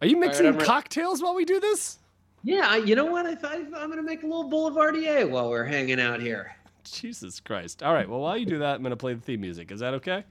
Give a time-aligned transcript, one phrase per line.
[0.00, 1.98] Are you mixing re- cocktails while we do this?
[2.42, 3.26] Yeah, you know what?
[3.26, 6.56] I thought I'm gonna make a little boulevardier while we're hanging out here.
[6.84, 7.82] Jesus Christ.
[7.82, 8.08] All right.
[8.08, 9.70] Well, while you do that, I'm going to play the theme music.
[9.70, 10.24] Is that okay?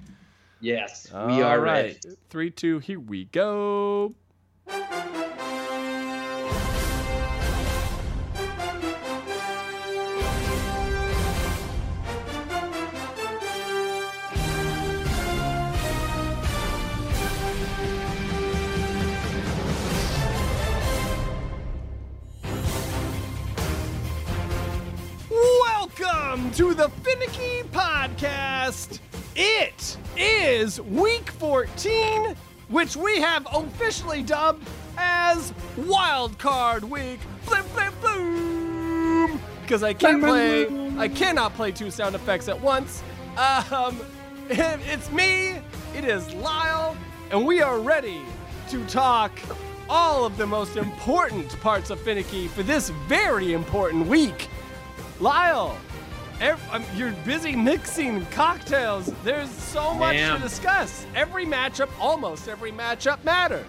[0.62, 1.84] Yes, we All are right.
[2.04, 2.18] ready.
[2.30, 4.14] Three, two, here we go.
[26.80, 29.00] The Finicky Podcast.
[29.36, 32.34] It is week 14,
[32.70, 34.66] which we have officially dubbed
[34.98, 37.20] as Wild Card Week.
[37.42, 39.42] Flip, flip, boom!
[39.62, 43.04] Because I can't play, I cannot play two sound effects at once.
[43.36, 44.00] Um,
[44.50, 45.60] it- it's me,
[45.98, 46.96] it is Lyle,
[47.30, 48.22] and we are ready
[48.70, 49.38] to talk
[49.90, 54.48] all of the most important parts of Finicky for this very important week.
[55.20, 55.78] Lyle,
[56.42, 59.12] ev- um, you're busy mixing cocktails.
[59.24, 60.38] There's so much Damn.
[60.38, 61.06] to discuss.
[61.16, 63.66] Every matchup, almost every matchup matters.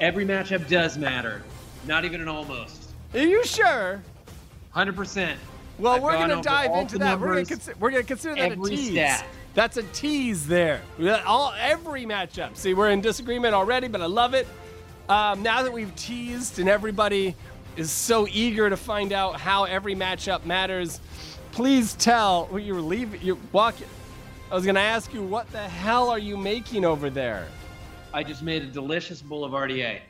[0.00, 1.42] Every matchup does matter.
[1.86, 2.90] Not even an almost.
[3.14, 4.02] Are you sure?
[4.70, 5.38] Hundred percent.
[5.78, 7.18] Well, I've we're gonna dive into that.
[7.20, 8.90] We're gonna, consi- gonna consider that a tease.
[8.92, 9.26] stat.
[9.54, 10.80] That's a tease there.
[11.26, 12.56] All every matchup.
[12.56, 14.46] See, we're in disagreement already, but I love it.
[15.08, 17.34] Um, now that we've teased and everybody
[17.76, 21.00] is so eager to find out how every matchup matters,
[21.52, 22.48] please tell.
[22.50, 23.20] Well, you were leaving.
[23.22, 23.86] You're walking.
[24.50, 27.48] I was gonna ask you, what the hell are you making over there?
[28.12, 30.00] I just made a delicious boulevardier.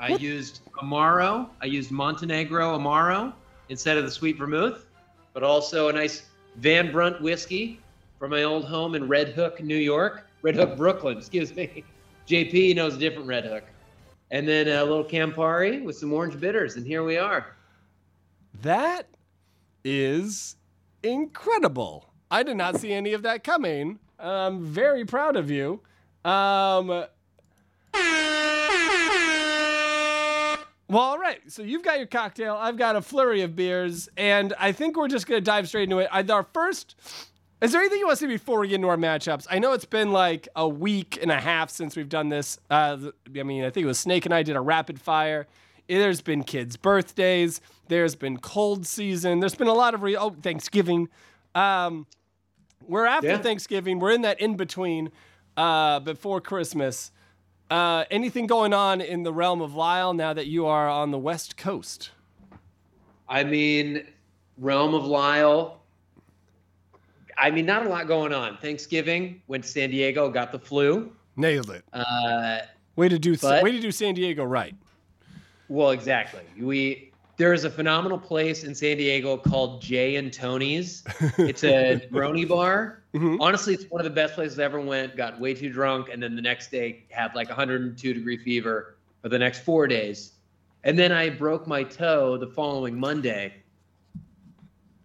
[0.00, 1.48] I used Amaro.
[1.60, 3.32] I used Montenegro Amaro
[3.68, 4.86] instead of the sweet vermouth,
[5.32, 6.24] but also a nice
[6.56, 7.78] Van Brunt whiskey
[8.18, 10.26] from my old home in Red Hook, New York.
[10.42, 11.84] Red Hook, Brooklyn, excuse me.
[12.26, 13.64] JP knows a different Red Hook.
[14.32, 17.54] And then a little Campari with some orange bitters, and here we are.
[18.62, 19.06] That
[19.84, 20.56] is
[21.02, 22.08] incredible.
[22.30, 23.98] I did not see any of that coming.
[24.18, 25.80] I'm very proud of you.
[26.24, 27.10] Um, well,
[30.92, 31.40] all right.
[31.48, 32.56] So you've got your cocktail.
[32.58, 35.98] I've got a flurry of beers, and I think we're just gonna dive straight into
[35.98, 36.08] it.
[36.10, 36.94] Our first.
[37.62, 39.46] Is there anything you want to say before we get into our matchups?
[39.48, 42.58] I know it's been like a week and a half since we've done this.
[42.68, 42.96] Uh,
[43.38, 45.46] I mean, I think it was Snake and I did a rapid fire.
[45.88, 47.60] There's been kids' birthdays.
[47.86, 49.38] There's been cold season.
[49.38, 51.08] There's been a lot of re- oh Thanksgiving.
[51.54, 52.06] Um,
[52.88, 53.38] we're after Yeah.
[53.38, 54.00] Thanksgiving.
[54.00, 55.12] We're in that in between
[55.56, 57.12] uh, before Christmas.
[57.70, 61.18] Uh, anything going on in the realm of Lyle now that you are on the
[61.18, 62.10] West Coast?
[63.28, 64.04] I mean,
[64.58, 65.81] Realm of Lyle.
[67.42, 68.56] I mean, not a lot going on.
[68.58, 71.12] Thanksgiving went to San Diego, got the flu.
[71.36, 71.84] Nailed it.
[71.92, 72.60] Uh,
[72.94, 74.74] Way to do but- way to do San Diego right.
[75.68, 76.42] well, exactly.
[76.58, 81.02] We there is a phenomenal place in San Diego called Jay and Tony's.
[81.38, 83.02] It's a Negroni bar.
[83.14, 83.38] Mhm.
[83.40, 85.16] Honestly, it's one of the best places I ever went.
[85.16, 89.30] Got way too drunk, and then the next day had like 102 degree fever for
[89.30, 90.32] the next four days,
[90.84, 93.54] and then I broke my toe the following Monday.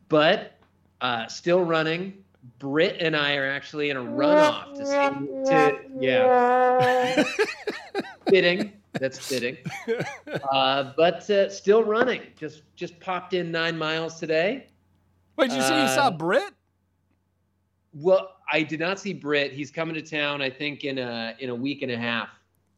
[0.10, 0.58] But
[1.02, 2.24] uh, still running.
[2.60, 7.24] Britt and I are actually in a runoff to see to yeah.
[8.30, 8.74] fitting.
[8.94, 9.58] That's fitting.
[10.52, 12.22] Uh, but uh, still running.
[12.40, 14.68] Just just popped in nine miles today.
[15.36, 16.52] Wait, did you say you saw Uh, Brit?
[17.94, 19.52] Well, I did not see Britt.
[19.54, 20.42] He's coming to town.
[20.42, 22.30] I think in a in a week and a half.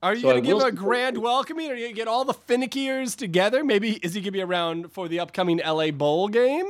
[0.01, 1.69] Are you so gonna give will him a see- grand welcoming?
[1.71, 3.63] Are you gonna get all the finickiers together?
[3.63, 6.69] Maybe is he gonna be around for the upcoming LA Bowl game?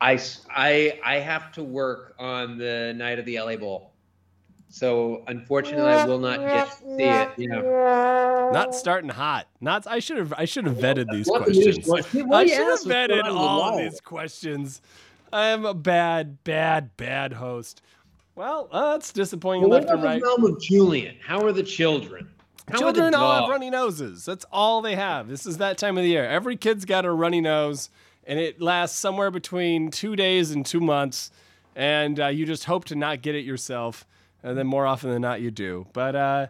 [0.00, 3.92] I s- I I have to work on the night of the LA Bowl,
[4.68, 7.30] so unfortunately, I will not get to see it.
[7.36, 8.50] Yeah.
[8.52, 9.46] Not starting hot.
[9.60, 9.86] Not.
[9.86, 10.32] I should have.
[10.36, 11.66] I should have vetted these What questions.
[11.68, 14.80] I should have ask what's going vetted all of these questions.
[15.32, 17.82] I'm a bad, bad, bad host.
[18.34, 20.20] Well, uh, that's disappointing Well, what left and about right.
[20.20, 21.16] the realm of Julian?
[21.24, 22.28] How are the children?
[22.68, 24.24] How Children are the all have runny noses.
[24.24, 25.28] That's all they have.
[25.28, 26.24] This is that time of the year.
[26.24, 27.90] Every kid's got a runny nose,
[28.26, 31.30] and it lasts somewhere between two days and two months.
[31.76, 34.06] And uh, you just hope to not get it yourself,
[34.42, 35.86] and then more often than not, you do.
[35.92, 36.46] But uh,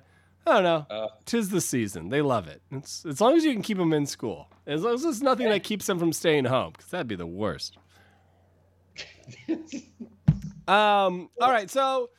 [0.47, 0.87] I don't know.
[0.89, 1.09] Uh.
[1.27, 2.09] Tis the season.
[2.09, 2.63] They love it.
[2.73, 4.49] It's as long as you can keep them in school.
[4.67, 7.27] As long as there's nothing that keeps them from staying home, because that'd be the
[7.27, 7.77] worst.
[10.69, 11.31] Um.
[11.41, 11.69] All right.
[11.69, 12.11] So.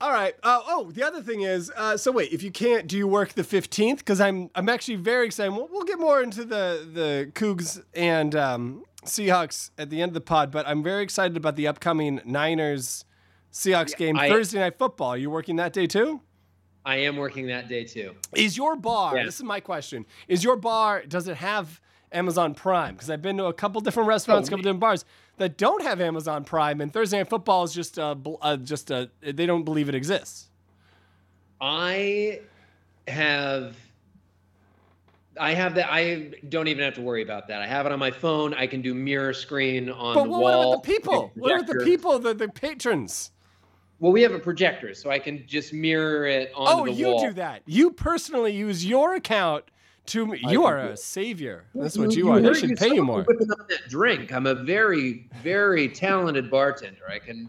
[0.00, 0.34] All right.
[0.42, 3.32] Uh, oh, the other thing is, uh, so wait, if you can't, do you work
[3.32, 4.00] the fifteenth?
[4.00, 5.52] Because I'm, I'm actually very excited.
[5.52, 10.14] We'll, we'll get more into the the Cougs and um, Seahawks at the end of
[10.14, 13.06] the pod, but I'm very excited about the upcoming Niners
[13.52, 15.08] Seahawks game I- Thursday night football.
[15.10, 16.20] Are you working that day too?
[16.84, 18.14] I am working that day too.
[18.34, 19.16] Is your bar?
[19.16, 19.24] Yeah.
[19.24, 20.04] This is my question.
[20.28, 21.02] Is your bar?
[21.08, 21.80] Does it have
[22.12, 22.94] Amazon Prime?
[22.94, 25.04] Because I've been to a couple different restaurants, a Oh, couple different bars
[25.38, 28.90] that don't have Amazon Prime, and Thursday Night Football is just a, bl- uh just
[28.90, 30.48] a they don't believe it exists.
[31.60, 32.40] I
[33.08, 33.76] have
[35.38, 37.60] I have that I don't even have to worry about that.
[37.62, 38.54] I have it on my phone.
[38.54, 40.72] I can do mirror screen on But the what wall.
[40.72, 41.32] about the people?
[41.34, 43.30] What about the people, the, the patrons?
[43.98, 47.28] Well, we have a projector, so I can just mirror it onto Oh, you wall.
[47.28, 47.62] do that.
[47.64, 49.64] You personally use your account
[50.08, 50.34] to.
[50.38, 51.64] You are a savior.
[51.74, 52.40] That's what you are.
[52.40, 53.22] They should pay you more.
[53.22, 54.32] Whipping up that drink.
[54.32, 57.02] I'm a very, very talented bartender.
[57.08, 57.48] I can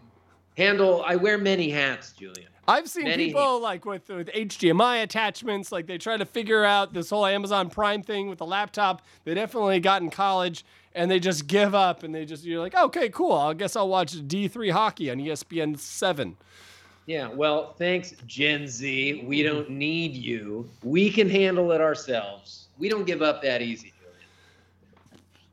[0.56, 1.02] handle.
[1.06, 2.48] I wear many hats, Julian.
[2.66, 6.92] I've seen Many- people like with, with HDMI attachments, like they try to figure out
[6.92, 9.00] this whole Amazon Prime thing with the laptop.
[9.24, 12.74] They definitely got in college and they just give up and they just, you're like,
[12.74, 13.32] okay, cool.
[13.32, 16.36] I guess I'll watch D3 hockey on ESPN 7.
[17.08, 17.28] Yeah.
[17.28, 19.24] Well, thanks, Gen Z.
[19.26, 20.68] We don't need you.
[20.82, 22.68] We can handle it ourselves.
[22.76, 23.94] We don't give up that easy.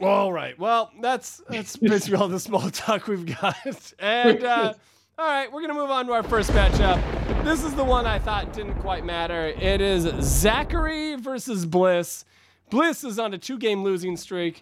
[0.02, 0.60] All right.
[0.60, 3.56] Well, that's that's basically all the small talk we've got.
[4.00, 4.74] And uh,
[5.18, 7.02] all right, we're gonna move on to our first matchup.
[7.46, 9.48] This is the one I thought didn't quite matter.
[9.58, 12.26] It is Zachary versus Bliss.
[12.70, 14.62] Bliss is on a two-game losing streak.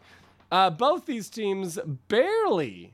[0.52, 2.94] Uh, both these teams barely,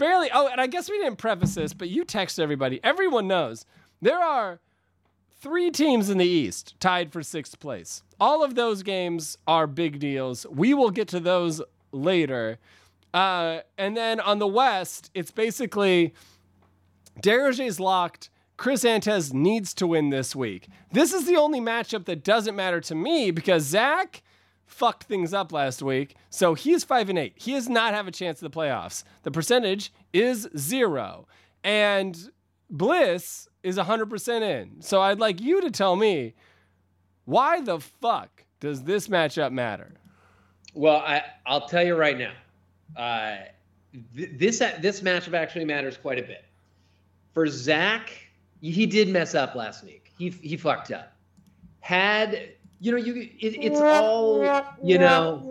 [0.00, 0.30] barely.
[0.32, 2.80] Oh, and I guess we didn't preface this, but you text everybody.
[2.82, 3.66] Everyone knows
[4.00, 4.58] there are
[5.40, 8.02] three teams in the East tied for sixth place.
[8.18, 10.46] All of those games are big deals.
[10.50, 11.62] We will get to those
[11.92, 12.58] later.
[13.12, 16.14] Uh, and then on the West, it's basically
[17.22, 18.30] Deroger's locked.
[18.56, 20.68] Chris Antez needs to win this week.
[20.92, 24.22] This is the only matchup that doesn't matter to me because Zach
[24.70, 26.14] fucked things up last week.
[26.30, 27.34] So he's five and eight.
[27.36, 29.02] He does not have a chance at the playoffs.
[29.24, 31.26] The percentage is zero.
[31.64, 32.16] And
[32.70, 34.80] Bliss is 100% in.
[34.80, 36.34] So I'd like you to tell me
[37.24, 39.94] why the fuck does this matchup matter?
[40.72, 42.32] Well, I I'll tell you right now.
[42.96, 43.44] Uh,
[44.16, 46.44] th- this this matchup actually matters quite a bit.
[47.34, 48.10] For Zach,
[48.60, 50.12] he did mess up last week.
[50.16, 51.12] He he fucked up.
[51.80, 54.42] Had you know you it, it's all
[54.82, 55.46] you know.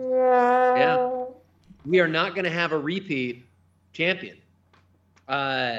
[0.76, 1.24] Yeah,
[1.86, 3.46] we are not going to have a repeat
[3.92, 4.36] champion.
[5.28, 5.78] Uh,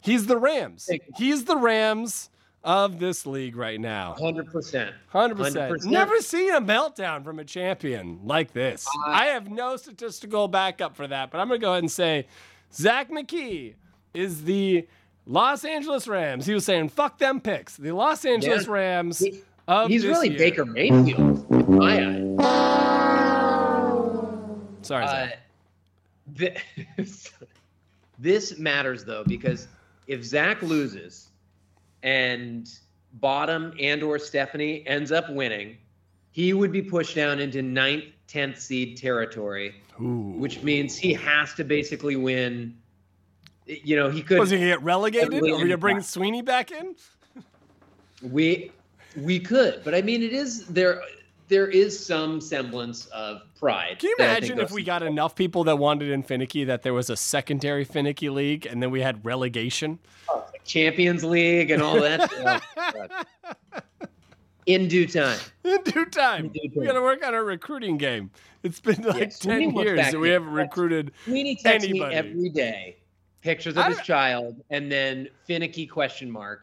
[0.00, 0.90] He's the Rams.
[1.16, 2.28] He's the Rams
[2.64, 4.14] of this league right now.
[4.18, 4.94] hundred percent.
[5.12, 5.36] 100%.
[5.36, 5.84] 100%.
[5.84, 8.86] Never seen a meltdown from a champion like this.
[8.86, 11.90] Uh, I have no statistical backup for that, but I'm going to go ahead and
[11.90, 12.26] say
[12.72, 13.74] Zach McKee
[14.14, 14.86] is the
[15.26, 16.46] Los Angeles Rams.
[16.46, 17.76] He was saying, fuck them picks.
[17.76, 18.72] The Los Angeles Yeah.
[18.72, 20.38] Rams He- of He's this really year.
[20.38, 22.22] Baker Mayfield in my eyes.
[24.82, 25.38] Sorry, Uh, Zach.
[26.96, 27.30] this,
[28.18, 29.68] this matters though because
[30.06, 31.28] if Zach loses
[32.02, 32.68] and
[33.14, 35.76] Bottom and or Stephanie ends up winning,
[36.32, 40.34] he would be pushed down into ninth, tenth seed territory, Ooh.
[40.38, 42.74] which means he has to basically win.
[43.66, 44.38] You know, he could.
[44.40, 45.28] Was he get relegated?
[45.28, 46.00] Are we Heavily going to bring.
[46.00, 46.96] Sweeney back in?
[48.22, 48.72] We
[49.16, 51.02] we could, but I mean, it is there.
[51.48, 53.98] There is some semblance of pride.
[53.98, 56.64] Can you that I think imagine if we got enough people that wanted in Finicky
[56.64, 59.98] that there was a secondary Finicky league and then we had relegation?
[60.30, 62.62] Oh, Champions League and all that?
[63.74, 63.80] Oh,
[64.66, 65.38] In due time.
[65.64, 66.44] In due time.
[66.46, 68.30] In due We got to work on our recruiting game.
[68.62, 71.10] It's been like Yeah, 10 years that we haven't recruited.
[71.24, 72.10] Sweeney texts Anybody.
[72.10, 72.96] me every day
[73.42, 76.62] pictures of his child and then finicky question mark,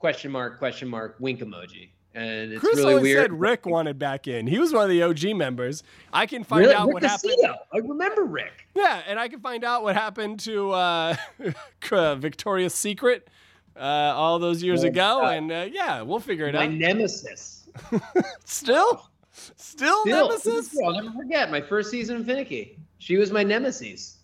[0.00, 1.90] question mark, question mark, wink emoji.
[2.12, 3.22] And it's Chris really always weird.
[3.22, 4.48] said Rick wanted back in.
[4.48, 5.84] He was one of the OG members.
[6.12, 6.74] I can find Really?
[6.74, 7.34] out Rick what happened.
[7.40, 7.54] Aceto.
[7.72, 8.66] I remember Rick.
[8.74, 11.14] Yeah, and I can find out what happened to uh,
[12.16, 13.28] Victoria's Secret
[13.76, 15.20] uh, all those years ago.
[15.20, 15.34] God.
[15.36, 16.70] And uh, yeah, we'll figure it My out.
[16.70, 17.68] My nemesis.
[18.44, 19.08] Still?
[19.32, 20.76] Still, Still, nemesis?
[20.84, 22.76] I'll never forget my first season of Finicky.
[22.98, 24.18] She was my nemesis.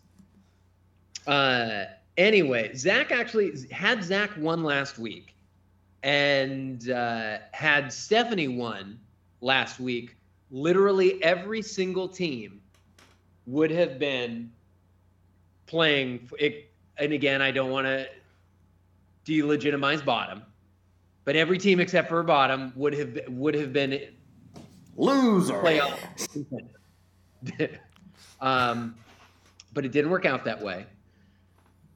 [1.28, 1.84] Uh,
[2.16, 5.35] anyway, Zach actually had Zach won last week,
[6.06, 8.98] and uh, had Stephanie won
[9.40, 10.16] last week.
[10.52, 12.60] Literally every single team
[13.46, 14.52] would have been
[15.66, 16.30] playing.
[16.38, 18.06] It, and again, I don't want to
[19.26, 20.42] delegitimize bottom,
[21.24, 24.14] but every team except for bottom would have would have been
[24.96, 25.54] Loser.
[25.54, 25.98] playoff
[28.40, 28.94] um,
[29.74, 30.86] but it didn't work out that way.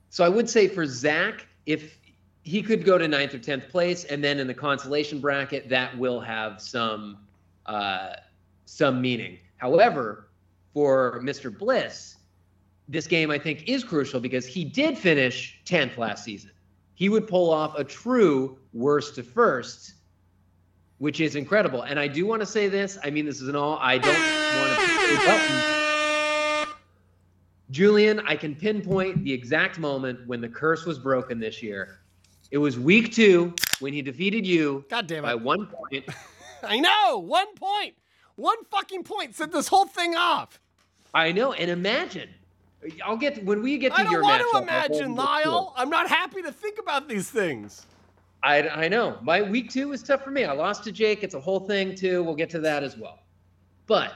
[0.08, 1.99] So I would say for Zach, if
[2.42, 5.96] he could go to ninth or tenth place, and then in the consolation bracket, that
[5.98, 7.18] will have some
[7.66, 8.14] uh,
[8.64, 9.38] some meaning.
[9.56, 10.28] However,
[10.72, 11.56] for Mr.
[11.56, 12.16] Bliss,
[12.88, 16.50] this game I think is crucial because he did finish tenth last season.
[16.94, 19.94] He would pull off a true worst to first
[21.00, 21.82] which is incredible.
[21.82, 22.98] And I do want to say this.
[23.02, 23.78] I mean, this is an all.
[23.80, 24.12] I don't
[24.60, 24.78] want
[26.66, 26.74] to.
[27.70, 31.99] Julian, I can pinpoint the exact moment when the curse was broken this year.
[32.50, 35.28] It was week two when he defeated you God damn it.
[35.28, 36.04] by one point.
[36.62, 37.18] I know.
[37.18, 37.94] One point.
[38.36, 40.58] One fucking point set this whole thing off.
[41.12, 42.28] I know, and imagine.
[43.04, 44.32] I'll get when we get to your match.
[44.32, 45.14] I don't want matchup, to imagine.
[45.14, 45.74] Lyle.
[45.76, 47.86] I'm not happy to think about these things.
[48.42, 49.18] I, I know.
[49.20, 50.44] My week two was tough for me.
[50.44, 51.22] I lost to Jake.
[51.22, 52.22] It's a whole thing too.
[52.22, 53.18] We'll get to that as well.
[53.86, 54.14] But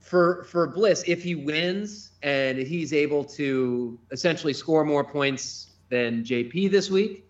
[0.00, 6.24] for for Bliss, if he wins and he's able to essentially score more points than
[6.24, 7.28] JP this week,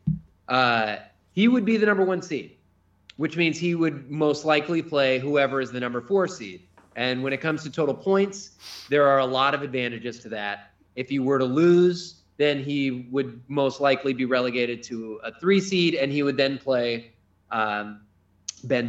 [0.49, 0.97] uh,
[1.33, 2.57] he would be the number one seed,
[3.17, 6.63] which means he would most likely play whoever is the number four seed.
[6.97, 8.53] And when it comes to total points,
[8.89, 10.71] there are a lot of advantages to that.
[10.95, 15.61] If he were to lose, then he would most likely be relegated to a three
[15.61, 17.13] seed, and he would then play
[17.51, 18.01] um,
[18.65, 18.89] Ben.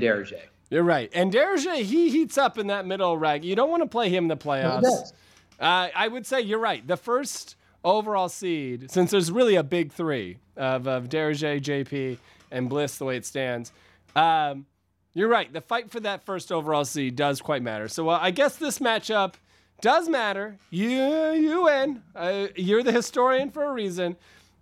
[0.70, 1.10] You're right.
[1.14, 3.44] And he heats up in that middle rag.
[3.44, 5.12] You don't want to play him in the playoffs.
[5.60, 6.86] Uh, I would say you're right.
[6.86, 7.56] The first
[7.88, 12.18] overall seed, since there's really a big three of, of Derege, JP,
[12.52, 13.72] and Bliss, the way it stands,
[14.16, 14.66] um,
[15.14, 15.52] you're right.
[15.52, 17.88] The fight for that first overall seed does quite matter.
[17.88, 19.36] So uh, I guess this matchup
[19.82, 20.58] does matter.
[20.70, 22.04] You, you win.
[22.16, 24.18] Uh, you're the historian for a reason.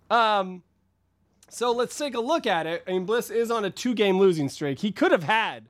[0.08, 0.62] Um,
[1.50, 2.84] so let's take a look at it.
[2.86, 4.78] I mean, Bliss is on a two game losing streak.
[4.78, 5.68] He could have had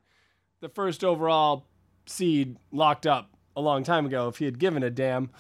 [0.61, 1.67] the first overall
[2.07, 5.31] seed locked up a long time ago if he had given a damn.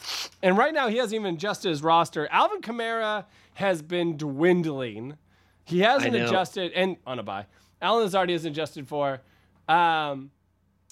[0.42, 2.26] And right now, he hasn't even adjusted his roster.
[2.30, 5.16] Alvin Kamara has been dwindling.
[5.64, 7.46] He hasn't adjusted, and on a buy,
[7.82, 9.20] Alan Lazardi hasn't adjusted for.
[9.68, 10.30] Um,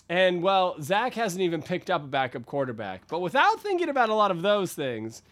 [0.09, 3.09] and well, Zach hasn't even picked up a backup quarterback.
[3.09, 5.23] But without thinking about a lot of those things,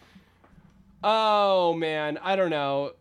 [1.03, 2.93] oh man, I don't know.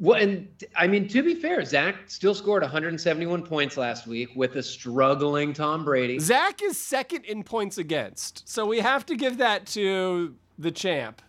[0.00, 4.56] Well, and I mean, to be fair, Zach still scored 171 points last week with
[4.56, 6.18] a struggling Tom Brady.
[6.18, 8.48] Zach is second in points against.
[8.48, 11.20] So we have to give that to the champ.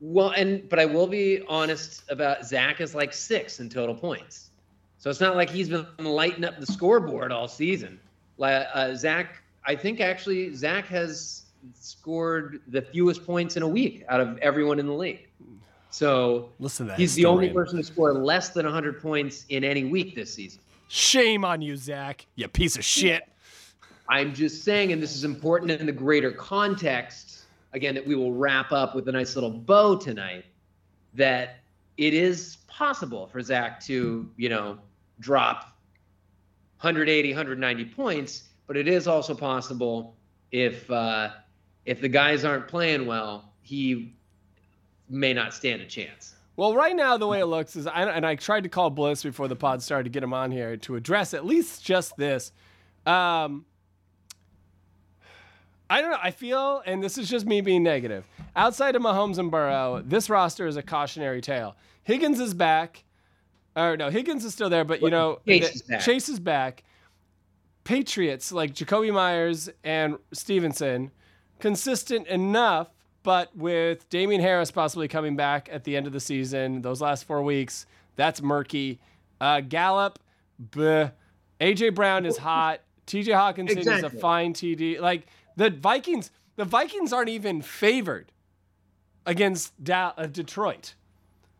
[0.00, 4.50] Well, and but I will be honest about Zach is like six in total points,
[4.98, 7.98] so it's not like he's been lighting up the scoreboard all season.
[8.38, 11.42] Like uh, Zach, I think actually Zach has
[11.74, 15.26] scored the fewest points in a week out of everyone in the league.
[15.90, 16.98] So Listen to that.
[16.98, 20.60] he's the only person to score less than 100 points in any week this season.
[20.88, 22.26] Shame on you, Zach.
[22.36, 23.22] You piece of shit.
[24.08, 28.32] I'm just saying, and this is important in the greater context, again, that we will
[28.32, 30.44] wrap up with a nice little bow tonight,
[31.14, 31.60] that
[31.96, 34.78] it is possible for Zach to, you know,
[35.20, 35.76] drop
[36.80, 40.16] 180, 190 points, but it is also possible
[40.50, 41.30] if uh,
[41.84, 44.16] if the guys aren't playing well, he
[45.10, 46.34] may not stand a chance.
[46.56, 49.22] Well, right now the way it looks is, I, and I tried to call Bliss
[49.22, 52.52] before the pod started to get him on here to address at least just this.
[53.06, 53.64] Um,
[55.88, 56.18] I don't know.
[56.22, 58.24] I feel, and this is just me being negative.
[58.54, 61.76] Outside of Mahomes and Burrow, this roster is a cautionary tale.
[62.04, 63.04] Higgins is back.
[63.74, 66.00] Or no, Higgins is still there, but you know, Chase the- is back.
[66.00, 66.84] Chase is back.
[67.84, 71.10] Patriots like Jakobi Meyers and Stevenson,
[71.58, 72.88] consistent enough,
[73.22, 77.24] but with Damien Harris possibly coming back at the end of the season, those last
[77.24, 77.86] four weeks,
[78.16, 78.98] that's murky.
[79.40, 80.18] Uh, Gallup,
[80.70, 81.12] bleh.
[81.60, 82.80] AJ Brown is hot.
[83.06, 85.00] TJ Hockenson is a fine TD.
[85.00, 88.32] Like the Vikings, the Vikings aren't even favored
[89.26, 90.94] against da- uh, Detroit.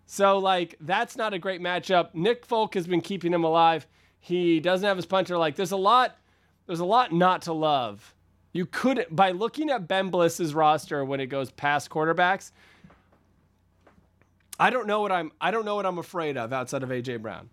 [0.06, 2.14] So like that's not a great matchup.
[2.14, 3.86] Nick Folk has been keeping him alive.
[4.18, 5.36] He doesn't have his punter.
[5.38, 6.16] Like there's a lot,
[6.66, 8.14] there's a lot not to love.
[8.52, 12.50] You could by looking at Ben Bliss's roster when it goes past quarterbacks.
[14.58, 15.32] I don't know what I'm.
[15.40, 17.48] I don't know what I'm afraid of outside of AJ Brown.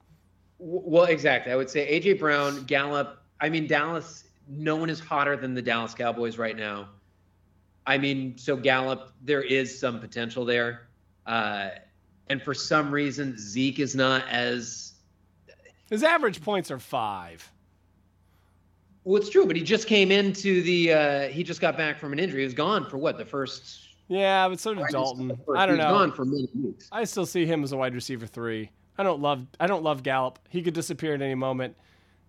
[0.59, 1.51] Well, exactly.
[1.51, 3.21] I would say AJ Brown, Gallup.
[3.39, 4.23] I mean, Dallas.
[4.49, 6.89] No one is hotter than the Dallas Cowboys right now.
[7.85, 10.87] I mean, so Gallup, there is some potential there,
[11.25, 11.69] uh,
[12.29, 14.93] and for some reason Zeke is not as.
[15.89, 17.49] His average points are five.
[19.07, 20.91] Well, it's true, but he just came into the.
[20.91, 22.41] Uh, he just got back from an injury.
[22.41, 23.87] He was gone for what the first.
[24.09, 25.31] Yeah, but so did Dalton.
[25.55, 25.91] I don't know.
[25.91, 26.89] Gone for many weeks.
[26.91, 28.69] I still see him as a wide receiver three.
[28.97, 30.39] I don't love I don't love Gallup.
[30.49, 31.77] He could disappear at any moment.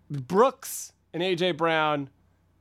[0.08, 2.11] Brooks and AJ Brown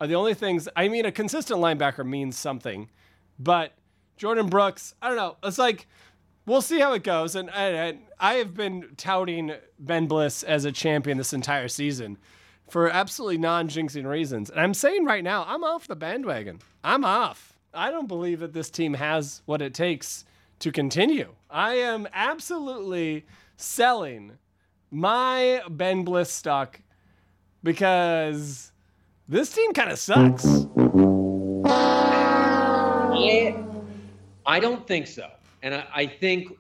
[0.02, 2.90] are the only things I mean a consistent linebacker means something.
[3.38, 3.74] But
[4.16, 5.38] Jordan Brooks, I don't know.
[5.44, 5.86] It's like
[6.48, 10.72] we'll see how it goes and I, I have been touting Ben Bliss as a
[10.72, 12.18] champion this entire season
[12.70, 14.50] for absolutely non-jinxing reasons.
[14.50, 16.60] And I'm saying right now, I'm off the bandwagon.
[16.84, 17.54] I'm off.
[17.74, 20.26] I don't believe that this team has what it takes
[20.60, 21.34] to continue.
[21.50, 24.34] I am absolutely selling
[24.92, 26.82] my Ben Bliss stock
[27.64, 28.72] because
[29.28, 30.46] this team kind of sucks.
[33.16, 33.56] I,
[34.46, 35.30] I don't think so.
[35.62, 36.54] And I, I think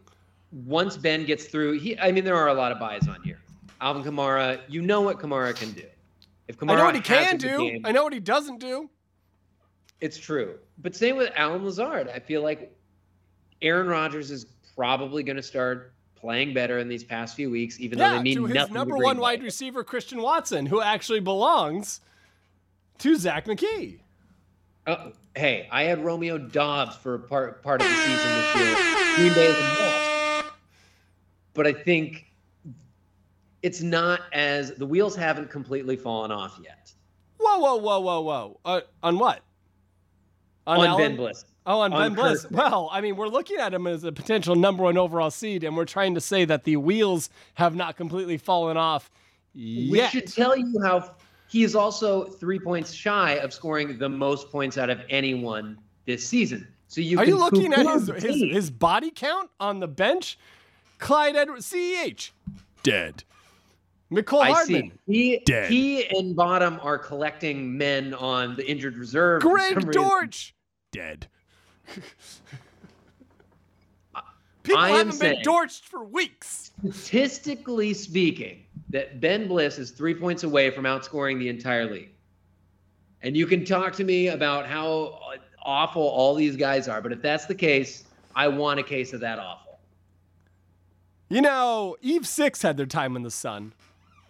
[0.52, 3.40] once Ben gets through, he I mean there are a lot of buys on here.
[3.80, 5.86] Alvin Kamara, you know what Kamara can do.
[6.48, 7.58] If Kamara I know what he can do.
[7.58, 8.90] game, I know what he doesn't do.
[10.00, 10.58] It's true.
[10.78, 12.08] But same with Allen Lazard.
[12.14, 12.76] I feel like
[13.62, 17.98] Aaron Rodgers is probably going to start playing better in these past few weeks, even
[18.00, 18.74] though Yeah, they mean to his nothing.
[18.74, 22.02] number one wide receiver, Christian Watson, who actually belongs
[23.00, 24.00] to Zach McKee.
[24.86, 29.16] Uh, hey, I had Romeo Doubs for a part part of the season this year.
[29.18, 30.46] Green Bay is a mess.
[31.54, 32.27] But I think
[33.64, 36.94] it's not as the wheels haven't completely fallen off yet
[37.40, 38.60] Whoa, whoa, whoa, whoa, whoa.
[38.66, 39.42] Uh, on what?
[40.66, 40.98] on, Allen?
[40.98, 41.46] Ben Bliss.
[41.66, 42.44] Oh, on, on Ben Bliss.
[42.44, 42.52] Kirk.
[42.52, 45.76] Well, I mean, we're looking at him as a potential number one overall seed, and
[45.76, 49.10] we're trying to say that the wheels have not completely fallen off
[49.56, 51.16] We should tell you how
[51.48, 56.28] he is also three points shy of scoring the most points out of anyone this
[56.28, 56.68] season.
[56.90, 60.38] So you Are you looking at his, his his body count on the bench?
[61.00, 62.32] Clyde Edwards, CEH,
[62.82, 63.24] dead.
[64.12, 65.14] Mecole I Hardman, see.
[65.14, 65.70] He Dead.
[65.70, 69.42] he and Bottom are collecting men on the injured reserve.
[69.42, 70.04] Greg some reason.
[70.04, 70.56] Dortch,
[70.92, 71.28] dead.
[74.64, 76.72] People I haven't been dorched for weeks.
[76.92, 82.12] Statistically speaking, that Ben Bliss is three points away from outscoring the entire league.
[83.22, 85.20] And you can talk to me about how
[85.62, 88.04] awful all these guys are, but if that's the case,
[88.36, 89.80] I want a case of that awful.
[91.30, 93.74] You know, Eve Six had their time in the sun,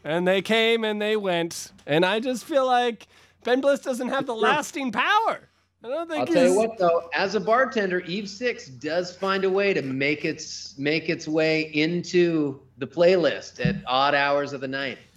[0.03, 3.07] and they came and they went, and I just feel like
[3.43, 5.49] Ben Bliss doesn't have the lasting power.
[5.83, 6.35] I don't think I'll he's.
[6.35, 10.25] tell you what though, as a bartender, Eve Six does find a way to make
[10.25, 14.97] its make its way into the playlist at odd hours of the night.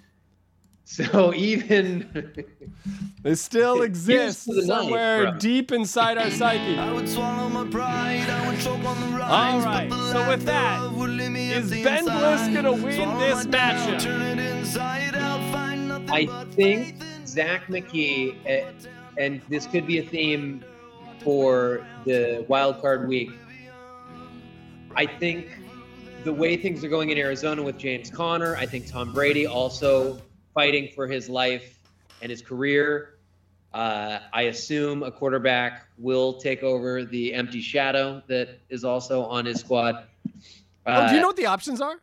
[0.84, 2.10] So even
[3.22, 5.38] They still Here's exist to the night, somewhere bro.
[5.38, 6.76] deep inside our psyche.
[6.76, 10.18] I would swallow my pride, I would choke on the rhymes, right, but the so
[10.28, 12.54] with lack that, thereof would leave me is empty Ben Bliss inside.
[12.54, 14.00] gonna win Swallow this my matchup?
[16.12, 16.96] I think
[17.26, 18.64] Zach McKee, eh,
[19.16, 20.64] and this could be a theme
[21.22, 23.30] for the wild card week.
[24.96, 25.48] I think
[26.24, 30.20] the way things are going in Arizona with James Conner, I think Tom Brady also
[30.54, 31.78] fighting for his life
[32.22, 33.14] and his career.
[33.72, 39.46] Uh, I assume a quarterback will take over the empty shadow that is also on
[39.46, 40.04] his squad.
[40.26, 42.00] oh, do you Uh, know what the options are?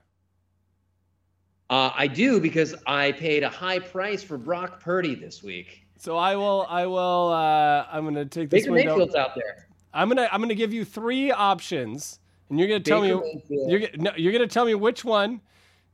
[1.70, 5.86] Uh, I do because I paid a high price for Brock Purdy this week.
[5.98, 6.66] So I will.
[6.70, 7.30] I will.
[7.30, 8.92] Uh, I'm gonna take this Baker window.
[8.92, 9.68] Mayfield's out there.
[9.94, 10.30] I'm gonna.
[10.32, 13.42] I'm gonna give you three options, and you're gonna tell Baker me.
[13.50, 13.72] Mayfield.
[13.72, 15.42] You're no, you're gonna tell me which one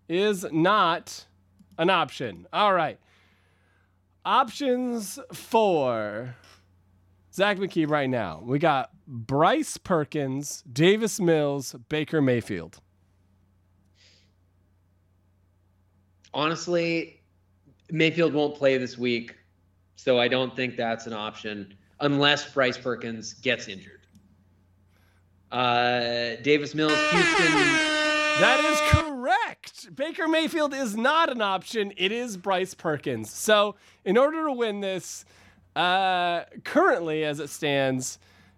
[0.10, 1.26] is not
[1.78, 2.48] an option.
[2.54, 3.00] All right.
[4.26, 6.36] Options for
[7.34, 8.42] Zach McKee right now.
[8.44, 12.80] We got Bryce Perkins, Davis Mills, Baker Mayfield.
[16.34, 17.22] Honestly,
[17.92, 19.36] Mayfield won't play this week,
[19.96, 24.02] so I don't think that's an option unless Bryce Perkins gets injured.
[25.52, 27.94] Uh, Davis Mills, Houston.
[28.40, 29.96] That is correct.
[29.96, 31.94] Baker Mayfield is not an option.
[31.98, 33.30] It is Bryce Perkins.
[33.30, 35.24] So, in order to win this,
[35.76, 38.18] uh, currently as it stands,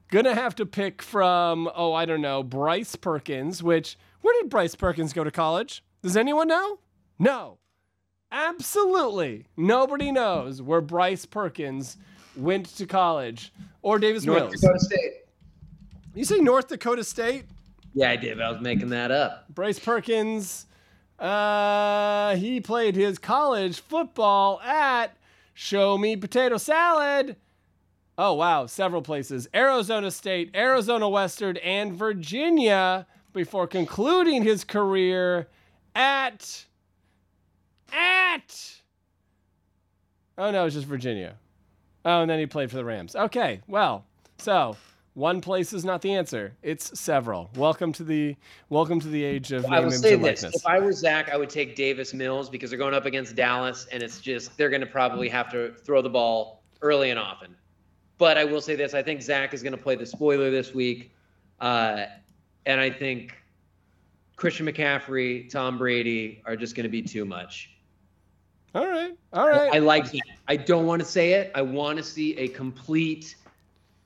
[0.10, 3.62] gonna have to pick from oh I don't know Bryce Perkins.
[3.62, 5.84] Which where did Bryce Perkins go to college?
[6.02, 6.80] Does anyone know?
[7.20, 7.60] No,
[8.32, 11.98] absolutely nobody knows where Bryce Perkins
[12.36, 14.62] went to college or Davis North Mills.
[14.62, 15.12] Dakota State.
[16.14, 17.46] You say North Dakota State?
[17.94, 19.48] Yeah, I did, but I was making that up.
[19.50, 20.66] Bryce Perkins,
[21.20, 25.16] uh, he played his college football at
[25.54, 27.38] Show Me Potato Salad.
[28.18, 35.48] Oh, wow, several places Arizona State, Arizona Western, and Virginia before concluding his career
[35.94, 36.66] at.
[37.94, 38.80] At.
[40.38, 41.36] Oh, no, it's just Virginia.
[42.04, 43.16] Oh, and then he played for the Rams.
[43.16, 44.06] Okay, well,
[44.38, 44.78] so
[45.16, 46.54] one place is not the answer.
[46.62, 47.50] It's several.
[47.56, 48.36] Welcome to the
[48.70, 50.62] welcome to the age of I will say this: likeness.
[50.62, 53.88] if I were Zach, I would take Davis Mills because they're going up against Dallas,
[53.92, 57.56] and it's just they're going to probably have to throw the ball early and often.
[58.18, 60.74] But I will say this: I think Zach is going to play the spoiler this
[60.74, 61.12] week,
[61.62, 62.08] uh,
[62.66, 63.34] and I think
[64.36, 67.75] Christian McCaffrey, Tom Brady are just going to be too much.
[68.76, 69.74] All right, all right.
[69.74, 70.22] I like that.
[70.48, 71.52] I don't want to say it.
[71.56, 73.36] I want to see a complete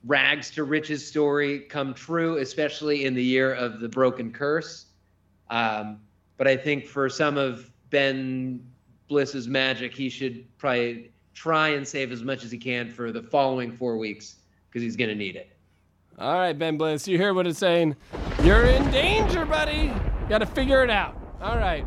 [0.04, 4.86] rags to riches story come true, especially in the year of the broken curse.
[5.50, 6.00] Um,
[6.36, 8.64] but I think for some of Ben
[9.08, 13.22] Bliss's magic, he should probably try and save as much as he can for the
[13.22, 14.36] following four weeks
[14.68, 15.50] because he's going to need it.
[16.18, 17.96] All right, Ben Bliss, you hear what it's saying?
[18.44, 19.92] You're in danger, buddy.
[20.28, 21.16] Got to figure it out.
[21.40, 21.84] All right.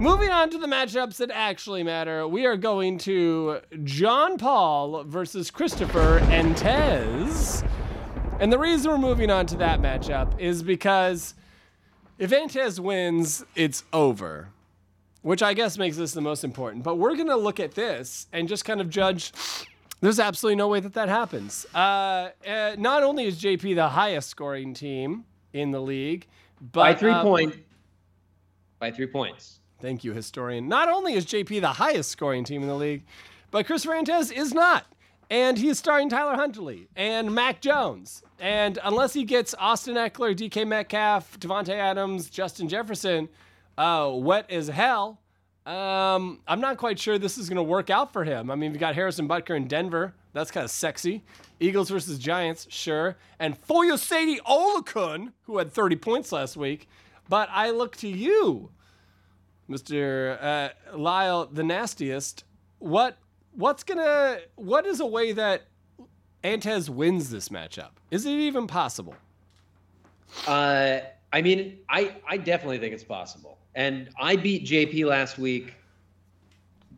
[0.00, 5.50] Moving on to the matchups that actually matter, we are going to John Paul versus
[5.50, 7.64] Christopher Entez.
[8.38, 11.34] And the reason we're moving on to that matchup is because
[12.16, 14.50] if Entez wins, it's over,
[15.22, 16.84] which I guess makes this the most important.
[16.84, 19.32] But we're going to look at this and just kind of judge.
[20.00, 21.66] There's absolutely no way that that happens.
[21.74, 26.28] Uh, uh, not only is JP the highest scoring team in the league,
[26.60, 27.56] but By three uh, points.
[28.78, 29.57] By three points.
[29.80, 30.68] Thank you, historian.
[30.68, 33.04] Not only is JP the highest scoring team in the league,
[33.50, 34.86] but Chris Rantez is not.
[35.30, 38.22] And he is starring Tyler Huntley and Mac Jones.
[38.40, 43.28] And unless he gets Austin Ekeler, DK Metcalf, Davante Adams, Justin Jefferson,
[43.76, 45.20] uh, wet as hell,
[45.66, 48.50] um, I'm not quite sure this is going to work out for him.
[48.50, 50.14] I mean, we got Harrison Butker in Denver.
[50.32, 51.22] That's kind of sexy.
[51.60, 53.18] Eagles versus Giants, sure.
[53.38, 56.88] And Foyesade Oluokun, who had 30 points last week.
[57.28, 58.70] But I look to you,
[59.68, 60.38] Mr.
[60.40, 62.44] Uh, Lyle, the nastiest.
[62.78, 63.18] What
[63.52, 65.62] what's gonna what is a way that
[66.44, 67.90] Antez wins this matchup?
[68.10, 69.14] Is it even possible?
[70.46, 71.00] Uh,
[71.32, 73.58] I mean, I, I definitely think it's possible.
[73.74, 75.74] And I beat JP last week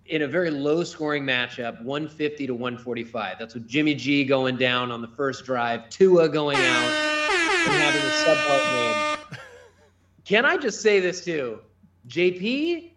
[0.06, 3.38] in a very low scoring matchup, 150 to 145.
[3.38, 8.00] That's with Jimmy G going down on the first drive, Tua going out, and having
[8.00, 9.38] a subpar game.
[10.24, 11.60] Can I just say this too?
[12.10, 12.90] JP,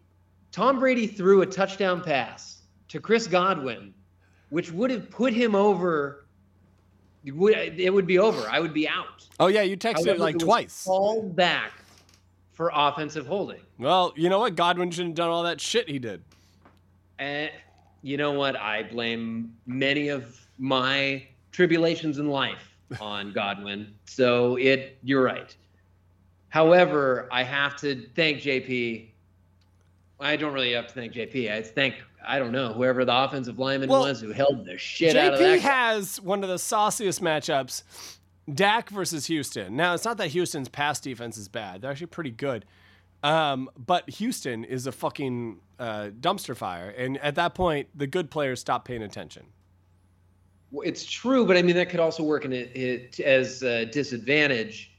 [0.51, 3.93] Tom Brady threw a touchdown pass to Chris Godwin,
[4.49, 6.25] which would have put him over.
[7.23, 8.49] It would, it would be over.
[8.49, 9.27] I would be out.
[9.39, 10.83] Oh yeah, you texted it like was twice.
[10.83, 11.73] Called back
[12.53, 13.61] for offensive holding.
[13.77, 14.55] Well, you know what?
[14.55, 16.23] Godwin shouldn't have done all that shit he did.
[17.19, 17.51] And
[18.01, 18.55] you know what?
[18.55, 23.93] I blame many of my tribulations in life on Godwin.
[24.05, 25.55] So it you're right.
[26.53, 29.07] However, I have to thank JP.
[30.19, 31.51] I don't really have to thank JP.
[31.51, 35.15] I thank I don't know whoever the offensive lineman Well, was who held the shit
[35.15, 35.57] out of that.
[35.57, 37.81] JP has one of the sauciest matchups.
[38.53, 39.75] Dak versus Houston.
[39.75, 41.81] Now, it's not that Houston's pass defense is bad.
[41.81, 42.65] They're actually pretty good.
[43.23, 46.89] Um, but Houston is a fucking uh, dumpster fire.
[46.89, 49.47] And at that point, the good players stop paying attention.
[50.69, 53.87] Well, It's true, but I mean that could also work in it, it as a
[53.87, 54.91] disadvantage.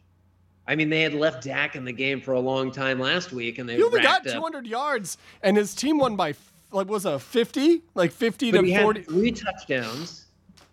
[0.66, 3.58] I mean, they had left Dak in the game for a long time last week,
[3.58, 6.34] and they He only got racked up 200 yards, and his team won by,
[6.72, 7.82] like, was a 50?
[7.94, 9.02] Like 50 But to had 40?
[9.02, 10.26] three touchdowns.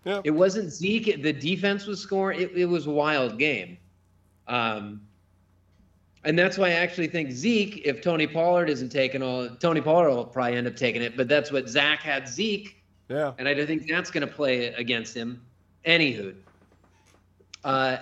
[0.04, 0.20] Yeah.
[0.24, 1.22] It wasn't Zeke.
[1.22, 2.40] The defense was scoring.
[2.40, 3.76] It, it was a wild game.
[4.48, 5.02] Um,
[6.24, 10.08] and that's why I actually think Zeke, if Tony Pollard isn't taking all, Tony Pollard
[10.08, 11.16] will probably end up taking it.
[11.16, 13.32] But that's what Zach had Zeke, Yeah.
[13.38, 15.42] and I don't think that's going to play against him.
[15.84, 16.34] Anywho,
[17.64, 17.98] uh,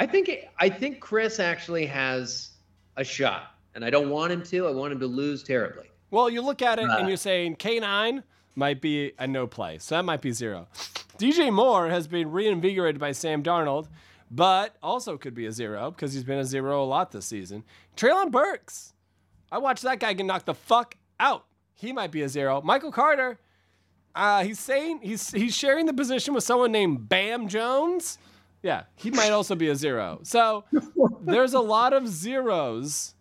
[0.00, 2.50] I think I think Chris actually has
[2.96, 4.66] a shot, and I don't want him to.
[4.66, 5.90] I want him to lose terribly.
[6.10, 8.22] Well, you look at it Uh, and you're saying K9
[8.56, 9.78] might be a no play.
[9.78, 10.68] So that might be zero.
[11.18, 13.88] DJ Moore has been reinvigorated by Sam Darnold,
[14.30, 17.62] but also could be a zero because he's been a zero a lot this season.
[17.96, 18.94] Treylon Burks.
[19.52, 21.44] I watched that guy get knocked the fuck out.
[21.74, 22.62] He might be a zero.
[22.62, 23.38] Michael Carter.
[24.14, 28.18] Uh, he's saying he's he's sharing the position with someone named Bam Jones.
[28.62, 30.20] Yeah, he might also be a zero.
[30.22, 30.64] So
[31.22, 33.14] there's a lot of zeros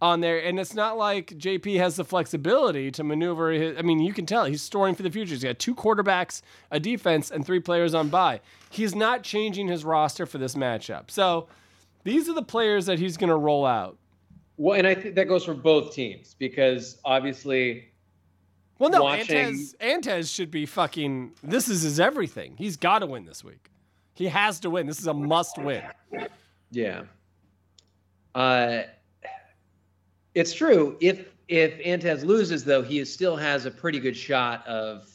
[0.00, 3.50] on there, and it's not like JP has the flexibility to maneuver.
[3.52, 5.34] His, I mean, you can tell he's storing for the future.
[5.34, 8.40] He's got two quarterbacks, a defense, and three players on bye.
[8.70, 11.10] He's not changing his roster for this matchup.
[11.10, 11.48] So
[12.04, 13.96] these are the players that he's going to roll out.
[14.56, 17.88] Well, and I think that goes for both teams because obviously
[18.78, 21.32] Well, no, Watching- Antez, Antez should be fucking.
[21.42, 22.54] This is his everything.
[22.58, 23.70] He's got to win this week.
[24.14, 24.86] He has to win.
[24.86, 25.82] This is a must win.
[26.70, 27.02] Yeah.
[28.34, 28.82] Uh,
[30.34, 30.96] it's true.
[31.00, 35.08] If if Antez loses, though, he still has a pretty good shot of.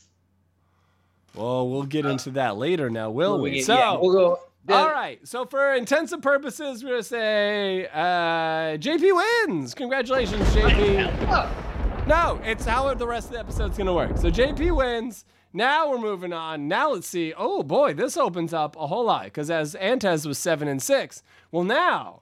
[1.35, 3.59] Well, we'll get into that later now, will we?
[3.59, 3.65] it.
[3.65, 4.39] So, yeah, we'll go.
[4.65, 5.25] the- all right.
[5.27, 9.73] So, for intensive purposes, we're going to say uh, JP wins.
[9.73, 12.07] Congratulations, JP.
[12.07, 14.17] No, it's how the rest of the episode's going to work.
[14.17, 15.25] So, JP wins.
[15.51, 16.67] Now we're moving on.
[16.67, 17.33] Now let's see.
[17.35, 21.23] Oh boy, this opens up a whole lot because as Antez was seven and six,
[21.51, 22.21] well now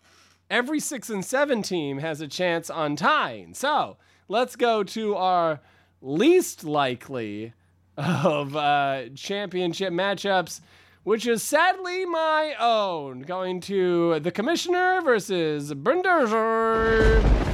[0.49, 3.53] every six and seven team has a chance on tying.
[3.53, 3.97] So
[4.29, 5.59] let's go to our
[6.01, 7.53] least likely
[7.97, 10.61] of uh, championship matchups,
[11.03, 13.23] which is sadly my own.
[13.23, 17.46] Going to the Commissioner versus Brenderzer.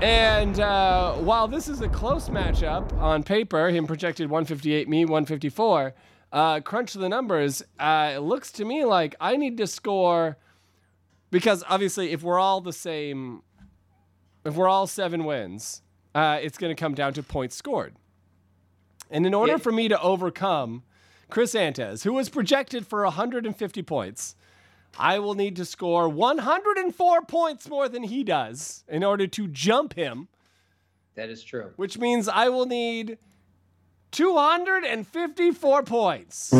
[0.00, 5.94] And uh, while this is a close matchup on paper, him projected 158, me 154,
[6.32, 10.36] uh, crunch the numbers, uh, it looks to me like I need to score
[11.32, 13.42] because obviously if we're all the same,
[14.44, 15.82] if we're all seven wins,
[16.14, 17.94] uh, it's going to come down to points scored.
[19.10, 19.58] And in order Yeah.
[19.58, 20.84] for me to overcome
[21.28, 24.36] Chris Antes, who was projected for 150 points,
[24.96, 29.94] I will need to score 104 points more than he does in order to jump
[29.94, 30.28] him,
[31.16, 31.72] That is true.
[31.76, 33.18] which means I will need
[34.12, 36.52] 254 points.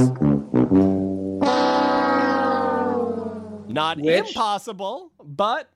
[3.70, 5.68] Not Which- impossible, but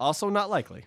[0.00, 0.84] also not likely.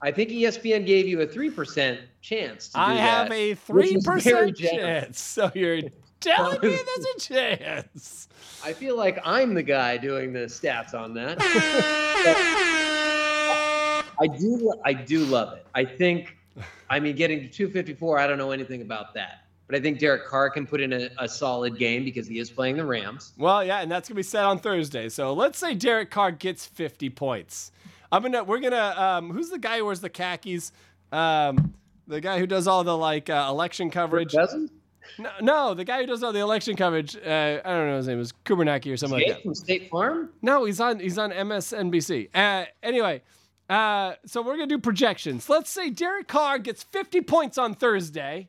[0.00, 2.68] I think ESPN gave you a three percent chance.
[2.68, 5.20] To do I have that, a 3% chance.
[5.20, 5.80] So you're
[6.20, 8.28] telling me there's a chance.
[8.64, 11.38] I feel like I'm the guy doing the stats on that.
[14.20, 14.74] I do.
[14.84, 15.66] I do love it.
[15.74, 16.36] I think.
[16.90, 18.18] I mean, getting to 254.
[18.18, 21.10] I don't know anything about that, but I think Derek Carr can put in a,
[21.18, 23.32] a solid game because he is playing the Rams.
[23.36, 25.08] Well, yeah, and that's gonna be set on Thursday.
[25.08, 27.70] So let's say Derek Carr gets 50 points.
[28.10, 30.72] I'm gonna, we're gonna, um, who's the guy who wears the khakis?
[31.12, 31.74] Um,
[32.06, 34.32] the guy who does all the like uh, election coverage.
[34.32, 34.72] Doesn't
[35.18, 37.16] No, no, the guy who does all the election coverage.
[37.16, 39.42] Uh, I don't know his name is Kubernacki or something like that.
[39.42, 40.30] from State Farm?
[40.42, 42.28] No, he's on he's on MSNBC.
[42.34, 43.22] Uh, anyway,
[43.68, 45.48] uh, so we're gonna do projections.
[45.48, 48.48] Let's say Derek Carr gets 50 points on Thursday.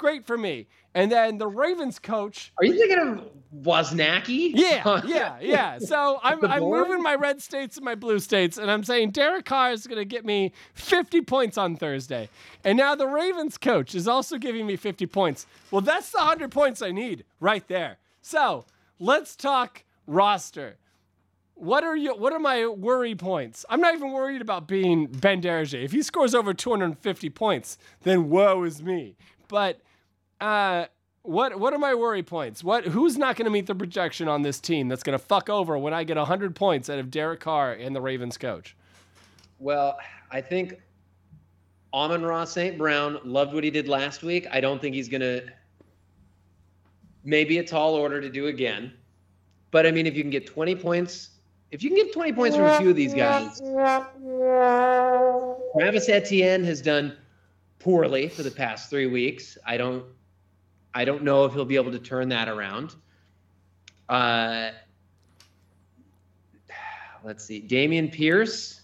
[0.00, 0.66] Great for me.
[0.94, 2.54] And then the Ravens coach.
[2.56, 3.30] Are you thinking of
[3.62, 4.52] Wozniacki?
[4.54, 5.78] Yeah, yeah, yeah.
[5.78, 9.44] So I'm I'm moving my red states and my blue states, and I'm saying Derek
[9.44, 12.30] Carr is gonna get me 50 points on Thursday.
[12.64, 15.46] And now the Ravens coach is also giving me 50 points.
[15.70, 17.98] Well, that's the 100 points I need right there.
[18.22, 18.64] So
[18.98, 20.78] let's talk roster.
[21.56, 22.16] What are you?
[22.16, 23.66] What are my worry points?
[23.68, 25.74] I'm not even worried about being Ben Derege.
[25.84, 29.16] If he scores over 250 points, then woe is me.
[29.46, 29.80] But
[30.40, 30.86] uh,
[31.22, 32.64] what what are my worry points?
[32.64, 35.50] What who's not going to meet the projection on this team that's going to fuck
[35.50, 38.76] over when I get 100 points out of Derek Carr and the Ravens coach?
[39.58, 39.98] Well,
[40.30, 40.80] I think
[41.92, 42.78] Amon-Ra St.
[42.78, 44.46] Brown loved what he did last week.
[44.50, 45.44] I don't think he's going to,
[47.24, 48.92] maybe a tall order to do again.
[49.70, 51.30] But I mean, if you can get 20 points,
[51.70, 53.60] if you can get 20 points from a few of these guys,
[55.76, 57.16] Travis Etienne has done
[57.78, 59.58] poorly for the past three weeks.
[59.66, 60.04] I don't,
[60.94, 62.94] I don't know if he'll be able to turn that around.
[64.08, 64.70] Uh,
[67.24, 68.80] let's see, Dameon Pierce.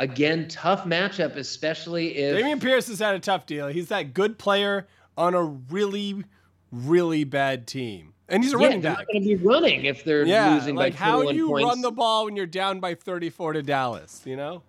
[0.00, 3.66] Again, tough matchup, especially if Dameon Pierce has had a tough deal.
[3.68, 6.24] He's that good player on a really,
[6.70, 8.98] really bad team, and he's a yeah, running they're back.
[9.00, 11.48] not going to be running if they're Yeah, losing like by how 21 do you
[11.48, 11.66] points.
[11.66, 14.22] run the ball when you're down by 34 to Dallas?
[14.24, 14.62] You know,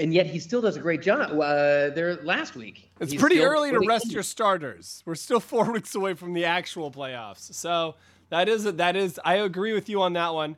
[0.00, 1.32] and yet he still does a great job.
[1.32, 2.90] Uh, there last week.
[3.00, 5.02] it's pretty early to rest in- your starters.
[5.06, 7.94] We're still four weeks away from the actual playoffs, so
[8.30, 9.20] that is that is.
[9.24, 10.56] I agree with you on that one.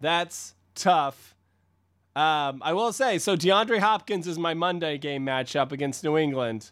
[0.00, 1.34] That's tough.
[2.16, 3.36] Um, I will say so.
[3.36, 6.70] DeAndre Hopkins is my Monday game matchup against New England.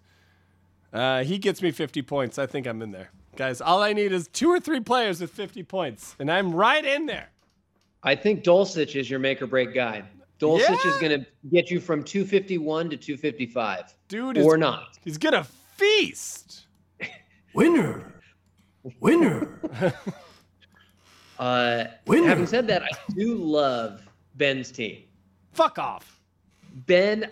[0.92, 2.38] Uh, he gets me 50 points.
[2.38, 3.60] I think I'm in there, guys.
[3.60, 7.06] All I need is two or three players with 50 points, and I'm right in
[7.06, 7.30] there.
[8.04, 10.02] I think Dulcich is your make or break guy.
[10.42, 10.90] Dulcich Yeah.
[10.90, 14.98] is going to get you from 251 to 255, Dude is or not.
[15.04, 15.44] He's gonna
[15.76, 16.66] feast.
[17.54, 18.12] Winner.
[19.00, 19.60] Winner.
[21.38, 22.28] Uh, Winner.
[22.28, 24.02] having said that, I do love
[24.36, 25.02] Ben's team.
[25.52, 26.20] Fuck off.
[26.86, 27.30] Ben,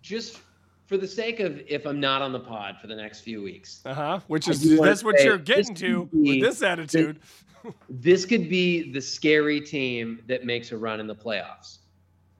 [0.00, 0.40] just
[0.86, 3.82] for the sake of if I'm not on the pod for the next few weeks,
[3.84, 4.20] Uh huh.
[4.26, 7.20] Which is do wanna that's what say you're getting to be- with this attitude.
[7.88, 11.78] this could be the scary team that makes a run in the playoffs.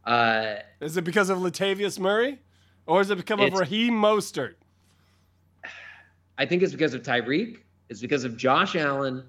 [0.07, 2.39] Uh, Is it because of Latavius Murray,
[2.87, 4.55] or is it because of Raheem Mostert?
[6.39, 7.59] I think it's because of Tyreek.
[7.89, 9.25] It's because of Josh Allen.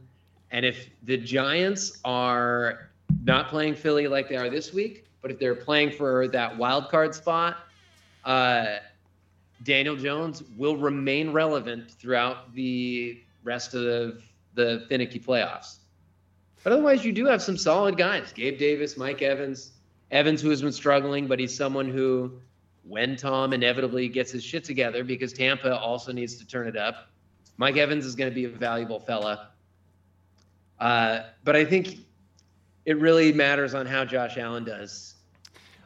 [0.51, 2.89] And if the Giants are
[3.23, 6.89] not playing Philly like they are this week, but if they're playing for that wild
[6.89, 7.57] card spot,
[8.23, 8.77] uh,
[9.63, 14.21] Daniel Jones will remain relevant throughout the rest of the,
[14.53, 15.77] the finicky playoffs.
[16.63, 19.71] But otherwise, you do have some solid guys: Gabe Davis, Mike Evans,
[20.12, 22.39] Evans, who has been struggling, but he's someone who,
[22.84, 27.10] when Tom inevitably gets his shit together, because Tampa also needs to turn it up,
[27.58, 29.50] Mike Evans is going to be a valuable fella.
[30.80, 31.98] Uh, but I think
[32.86, 35.15] it really matters on how Josh Allen does.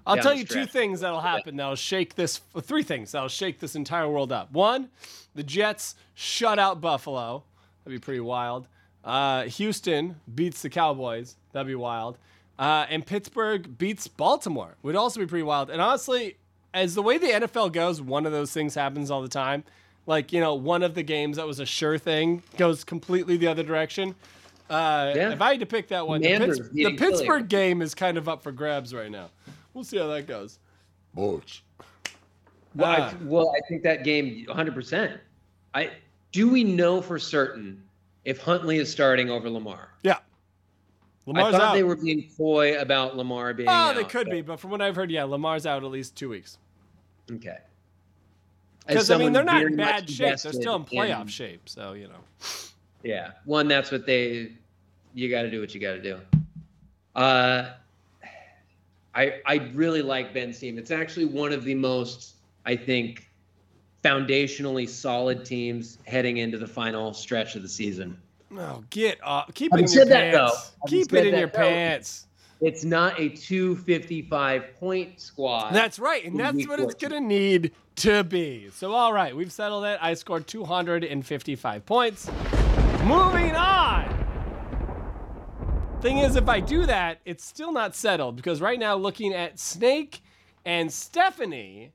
[0.06, 2.42] I'll tell you two things that'll happen that'll shake this.
[2.62, 4.52] Three things that'll shake this entire world up.
[4.52, 4.90] One,
[5.36, 7.44] the Jets shut out Buffalo.
[7.84, 8.68] That'd be pretty wild.
[9.04, 11.38] Uh, Houston beats the Cowboys.
[11.54, 12.18] That'd be wild.
[12.62, 14.76] Uh, and Pittsburgh beats Baltimore.
[14.84, 15.70] Would also be pretty wild.
[15.72, 16.38] And honestly,
[16.74, 19.64] as the way the NFL goes, one of those things happens all the time.
[20.06, 23.48] Like you know, one of the games that was a sure thing goes completely the
[23.48, 24.16] other direction.
[24.70, 25.32] Uh, Yeah.
[25.32, 27.12] If I had to pick that one, the, Commanders Pitts- the beating Philly.
[27.12, 29.30] Pittsburgh game is kind of up for grabs right now.
[29.74, 30.60] We'll see how that goes.
[31.14, 31.62] Boys.
[32.76, 33.14] Well, I, Ah.
[33.24, 35.18] well, I think that game 100%.
[35.74, 35.90] I
[36.32, 37.82] do we know for certain
[38.24, 39.90] if Huntley is starting over Lamar?
[40.04, 40.18] Yeah,
[41.28, 41.74] I thought out.
[41.74, 43.96] they were being coy about Lamar being oh, out.
[43.96, 46.30] they could but- be, but from what I've heard, yeah, Lamar's out at least two
[46.30, 46.58] weeks.
[47.32, 47.58] Okay.
[48.88, 50.40] Because I mean, they're not in bad shape.
[50.40, 51.70] They're still in playoff shape.
[51.70, 52.24] So you know.
[53.04, 54.52] Yeah, one that's what they.
[55.14, 56.20] You got to do what you got to do.
[57.16, 57.72] Uh,
[59.14, 60.78] I I really like Ben's team.
[60.78, 63.30] It's actually one of the most I think
[64.04, 68.18] foundationally solid teams heading into the final stretch of the season.
[68.52, 69.54] No, get off.
[69.54, 70.72] Keep it in your that, pants.
[70.82, 72.28] having Keep it in your though, pants.
[72.60, 75.72] It's not a 255 point squad.
[75.72, 78.70] That's right, and that's what it's gonna need to be.
[78.72, 79.98] So, all right, we've settled it.
[80.02, 82.30] I scored 255 points.
[83.04, 84.18] Moving on.
[86.02, 89.60] Thing is, if I do that, it's still not settled because right now, looking at
[89.60, 90.22] Snake
[90.66, 91.94] and Stephanie,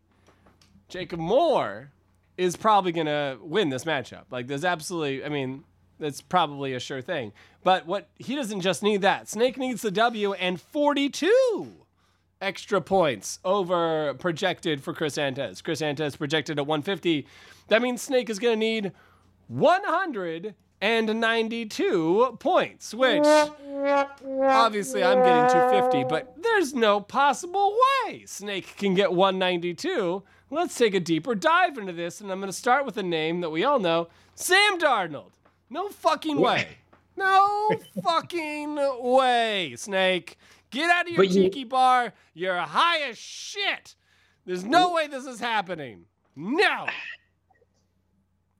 [0.88, 1.90] Jacob Moore
[2.36, 4.24] is probably gonna win this matchup.
[4.30, 5.64] Like, there's absolutely, I mean,
[5.98, 7.32] that's probably a sure thing.
[7.64, 9.28] But what he doesn't just need that.
[9.28, 11.72] Snake needs the W and 42
[12.40, 15.62] extra points over projected for Chris Antes.
[15.62, 17.26] Chris Antes projected at 150.
[17.68, 18.92] That means Snake is going to need
[19.48, 29.12] 192 points, which obviously I'm getting 250, but there's no possible way Snake can get
[29.12, 30.22] 192.
[30.50, 33.40] Let's take a deeper dive into this, and I'm going to start with a name
[33.40, 35.32] that we all know Sam Darnold.
[35.70, 36.68] No fucking way.
[37.16, 37.70] No
[38.02, 40.38] fucking way, Snake.
[40.70, 42.12] Get out of your But you- bar.
[42.34, 43.94] You're high as shit.
[44.44, 46.04] There's no way this is happening.
[46.36, 46.86] No.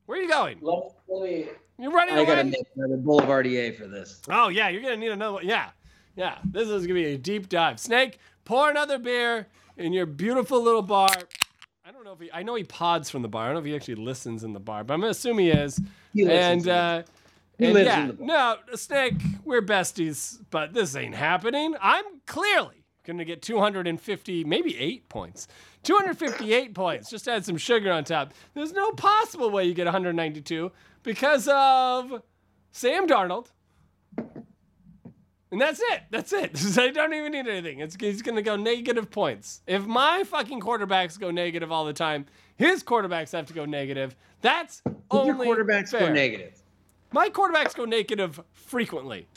[0.07, 0.59] Where are you going?
[0.62, 1.47] Let, let me,
[1.79, 4.23] You're running I gotta make another Boulevardier for this.
[4.31, 5.47] Oh yeah, you're gonna need another one.
[5.47, 5.71] Yeah,
[6.16, 6.38] yeah.
[6.45, 7.79] This is gonna be a deep dive.
[7.81, 11.11] Snake, pour another beer in your beautiful little bar.
[11.87, 12.33] I don't know if he.
[12.33, 13.44] I know he pods from the bar.
[13.44, 15.51] I don't know if he actually listens in the bar, but I'm gonna assume he
[15.51, 15.81] is.
[16.12, 17.03] He listens and uh,
[17.59, 18.27] He and lives yeah, in the bar.
[18.27, 21.77] no, Snake, we're besties, but this ain't happening.
[21.81, 25.46] I'm clearly gonna get 250, maybe eight points.
[25.85, 27.09] 258 points.
[27.09, 28.35] Just add some sugar on top.
[28.55, 30.72] There's no possible way you get 192
[31.05, 32.20] because of
[32.72, 33.53] Sam Darnold.
[35.53, 36.03] And that's it.
[36.11, 36.51] That's it.
[36.79, 37.81] I don't even need anything.
[37.81, 39.63] It's, he's going to go negative points.
[39.67, 44.17] If my fucking quarterbacks go negative all the time, his quarterbacks have to go negative.
[44.41, 46.01] That's only Your quarterbacks fair.
[46.01, 46.61] go negative.
[47.13, 49.29] My quarterbacks go negative frequently.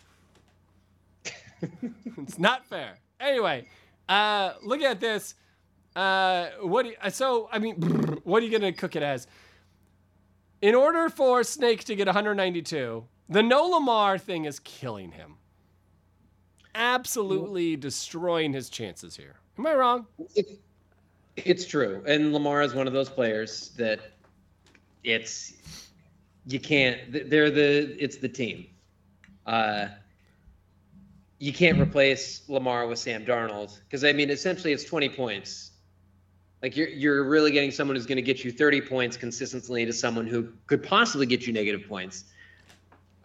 [2.17, 2.97] it's not fair.
[3.19, 3.67] Anyway,
[4.07, 5.35] uh, look at this.
[5.95, 7.75] Uh, what do you, so I mean,
[8.23, 9.27] what are you gonna cook it as?
[10.61, 15.35] In order for Snake to get 192, the no Lamar thing is killing him.
[16.75, 19.35] Absolutely destroying his chances here.
[19.57, 20.05] Am I wrong?
[20.35, 20.53] It's,
[21.35, 23.99] it's true, and Lamar is one of those players that
[25.03, 25.53] it's
[26.45, 27.29] you can't.
[27.29, 28.67] They're the it's the team.
[29.45, 29.87] Uh,
[31.39, 35.71] you can't replace Lamar with Sam Darnold because I mean, essentially, it's twenty points.
[36.61, 39.93] Like you're you're really getting someone who's going to get you thirty points consistently to
[39.93, 42.25] someone who could possibly get you negative points.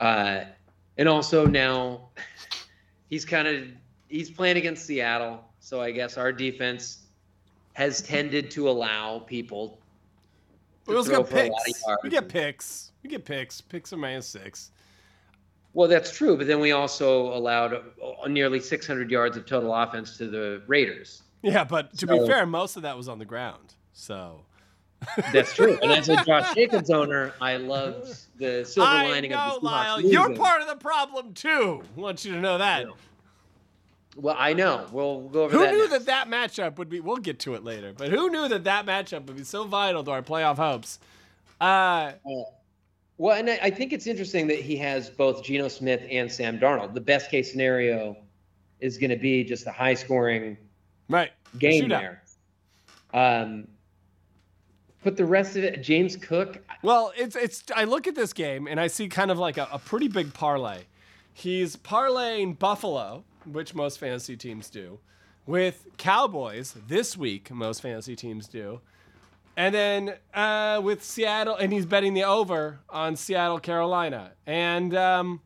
[0.00, 0.44] Uh,
[0.96, 2.08] and also now
[3.10, 3.64] he's kind of
[4.08, 7.04] he's playing against Seattle, so I guess our defense
[7.74, 9.80] has tended to allow people
[10.84, 11.84] to We also throw got for a lot of picks.
[12.02, 12.92] We get picks.
[13.02, 13.60] We get picks.
[13.60, 14.70] Picks are minus six.
[15.72, 20.16] Well, that's true, but then we also allowed uh, nearly 600 yards of total offense
[20.18, 21.24] to the Raiders.
[21.42, 23.74] Yeah, but to be fair, most of that was on the ground.
[23.92, 24.42] So
[25.32, 25.78] That's true.
[25.82, 29.60] and as a Josh Jacobs owner, I loved the silver I lining know, of the
[29.60, 29.96] Seahawks Lyle.
[29.96, 30.12] losing.
[30.12, 31.82] You're part of the problem too.
[31.96, 32.86] I want you to know that.
[34.16, 34.86] Well, I know.
[34.92, 35.70] We'll go over Who that.
[35.70, 36.04] Who knew next.
[36.04, 37.00] that that matchup would be?
[37.00, 37.92] We'll get to it later.
[37.96, 41.00] But who knew that that matchup would be so vital to our playoff hopes?
[41.60, 42.12] Uh,
[43.16, 46.58] Well, and I, I think it's interesting that he has both Geno Smith and Sam
[46.58, 46.94] Darnold.
[46.94, 48.16] The best case scenario
[48.80, 50.56] is going to be just a high scoring
[51.08, 51.30] right.
[51.58, 52.22] game there.
[53.12, 53.68] Um,
[55.04, 57.62] but the rest of it, James Cook, Well, it's it's.
[57.76, 60.34] I look at this game and I see kind of like a, a pretty big
[60.34, 60.80] parlay.
[61.32, 64.98] He's parlaying Buffalo, which most fantasy teams do,
[65.46, 67.50] with Cowboys this week.
[67.50, 68.80] Most fantasy teams do,
[69.56, 75.40] and then uh, with Seattle, and he's betting the over on Seattle, Carolina, and um,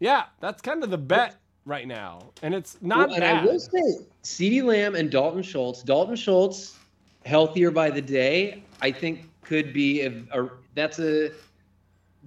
[0.00, 3.42] yeah, that's kind of the bet right now, and it's not Well, and bad.
[3.42, 3.82] I will say,
[4.22, 5.82] CeeDee Lamb and Dalton Schultz.
[5.82, 6.76] Dalton Schultz
[7.24, 11.30] healthier by the day, I think could be a, a that's a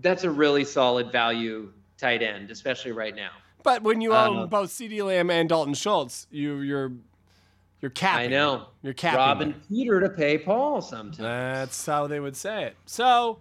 [0.02, 3.32] that's a really solid value tight end, especially right now.
[3.64, 6.92] But when you own Uh, both CeeDee Lamb and Dalton Schultz, you you're
[7.82, 8.28] you're capping.
[8.28, 8.68] I know.
[8.82, 9.18] You're capping.
[9.18, 9.62] Robin.
[9.70, 11.18] Peter to pay Paul sometimes.
[11.18, 12.76] That's how they would say it.
[12.86, 13.40] So,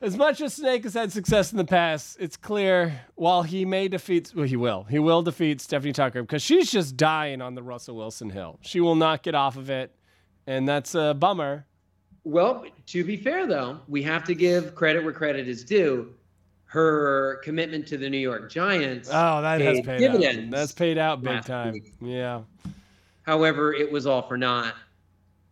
[0.00, 3.86] as much as Snake has had success in the past, it's clear while he may
[3.86, 7.62] defeat, well, he will, he will defeat Stephanie Tucker because she's just dying on the
[7.62, 8.58] Russell Wilson hill.
[8.62, 9.94] She will not get off of it,
[10.46, 11.66] and that's a bummer.
[12.24, 16.12] Well, to be fair though, we have to give credit where credit is due.
[16.66, 19.08] Her commitment to the New York Giants.
[19.12, 20.58] Oh, that has paid paid dividends out.
[20.58, 21.72] That's paid out big time.
[21.72, 21.94] week.
[22.00, 22.42] Yeah.
[23.22, 24.74] However, it was all for naught.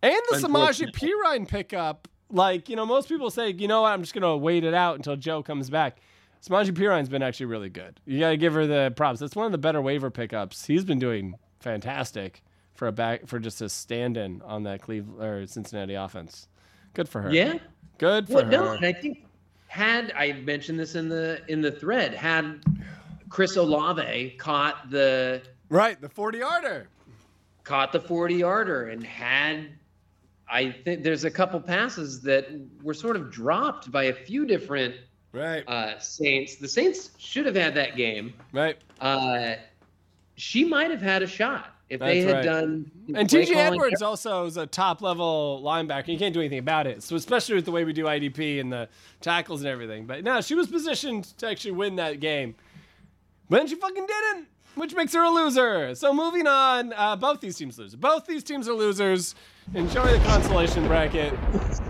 [0.03, 1.11] And the Samaje Unfortunately.
[1.11, 4.37] Perine pickup, like, you know, most people say, you know what, I'm just going to
[4.37, 5.99] wait it out until Joe comes back.
[6.47, 7.99] Samaje Perine's been actually really good.
[8.07, 9.19] You got to give her the props.
[9.19, 10.67] That's one of the better waiver pickups.
[10.67, 12.45] He's been doing fantastic
[12.75, 16.47] for a back for just a stand-in on that Cleveland or Cincinnati offense.
[16.95, 17.31] Good for her.
[17.33, 17.59] Yeah.
[17.99, 18.51] Good for Well, her.
[18.51, 19.27] no, and I think
[19.69, 22.63] had I mentioned this in the in the thread, had
[23.29, 26.89] Chris Olave caught the right, the 40-yarder.
[27.65, 29.69] caught the 40 yarder and had
[30.51, 32.47] I think there's a couple passes that
[32.83, 34.95] were sort of dropped by a few different
[35.33, 35.63] Right.
[35.69, 36.57] uh, Saints.
[36.57, 38.33] The Saints should have had that game.
[38.53, 38.79] right.
[38.99, 39.57] Uh,
[40.37, 42.45] she might have had a shot if they had right.
[42.45, 42.91] done.
[43.15, 46.09] And TJ Edwards also is a top level linebacker.
[46.09, 47.03] You can't do anything about it.
[47.03, 48.89] So especially with the way we do IDP and the
[49.21, 50.07] tackles and everything.
[50.07, 52.55] But no, she was positioned to actually win that game.
[53.49, 55.95] But then she fucking didn't, which makes her a loser.
[55.95, 57.95] So moving on, uh, both these teams lose.
[57.95, 59.35] Both these teams are losers.
[59.75, 61.33] Enjoy the consolation bracket.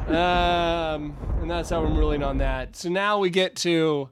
[0.08, 2.76] Um, and that's how I'm ruling on that.
[2.76, 4.08] So now we get to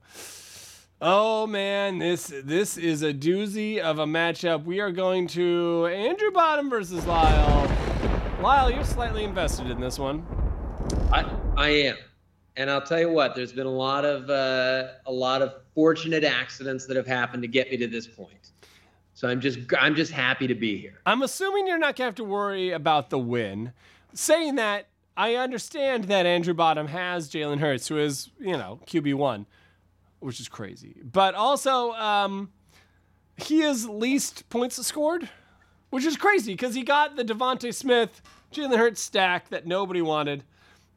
[0.98, 4.64] Oh man, this this is a doozy of a matchup.
[4.64, 7.70] We are going to Andrew Bottom versus Lyle.
[8.40, 10.26] Lyle, you're slightly invested in this one.
[11.12, 11.96] I, I am,
[12.56, 13.34] and I'll tell you what.
[13.34, 17.48] There's been a lot of uh, a lot of fortunate accidents that have happened to
[17.48, 18.52] get me to this point.
[19.12, 21.00] So I'm just I'm just happy to be here.
[21.04, 23.74] I'm assuming you're not gonna have to worry about the win.
[24.14, 29.12] Saying that, I understand that Andrew Bottom has Jalen Hurts, who is, you know, QB
[29.16, 29.44] one,
[30.20, 31.00] which is crazy.
[31.02, 32.50] But also, um,
[33.36, 35.28] he is least points scored,
[35.90, 40.44] which is crazy because he got the DeVonta Smith, Jalen Hurts stack that nobody wanted,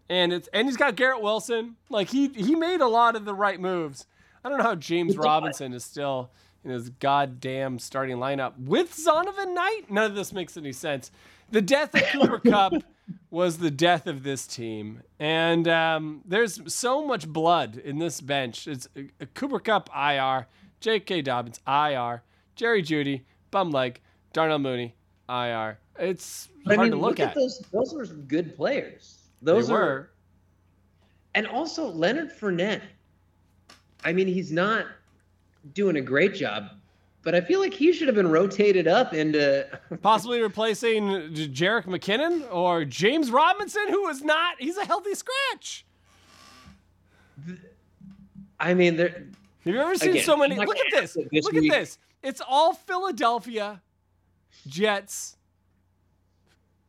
[0.09, 1.75] and it's and he's got Garrett Wilson.
[1.89, 4.05] Like he he made a lot of the right moves.
[4.43, 6.31] I don't know how James Robinson is still
[6.63, 9.83] in his goddamn starting lineup with Zonovan Knight.
[9.89, 11.11] None of this makes any sense.
[11.51, 12.73] The death of Cooper Kupp
[13.29, 18.67] was the death of this team, and um, there's so much blood in this bench.
[18.67, 20.47] It's uh, Cooper Kupp IR,
[20.79, 21.21] J.K.
[21.21, 22.23] Dobbins IR,
[22.55, 23.99] Jerry Jeudy bum leg,
[24.33, 24.95] Darnell Mooney
[25.29, 25.77] IR.
[25.97, 27.35] It's But hard I mean, to look, at.
[27.35, 27.59] those.
[27.71, 29.17] Those were good players.
[29.41, 29.77] They Those were.
[29.77, 30.09] are,
[31.35, 32.81] and also Leonard Fournette.
[34.03, 34.85] I mean, he's not
[35.73, 36.69] doing a great job,
[37.21, 39.67] but I feel like he should have been rotated up into.
[40.01, 44.55] possibly replacing Jerick McKinnon or James Robinson, who is not.
[44.59, 45.85] He's a healthy scratch.
[48.59, 49.09] I mean, there.
[49.65, 50.55] Have you ever seen Again, so many?
[50.55, 51.17] Look at this.
[51.31, 51.97] this Look at this.
[52.23, 53.81] It's all Philadelphia
[54.67, 55.37] Jets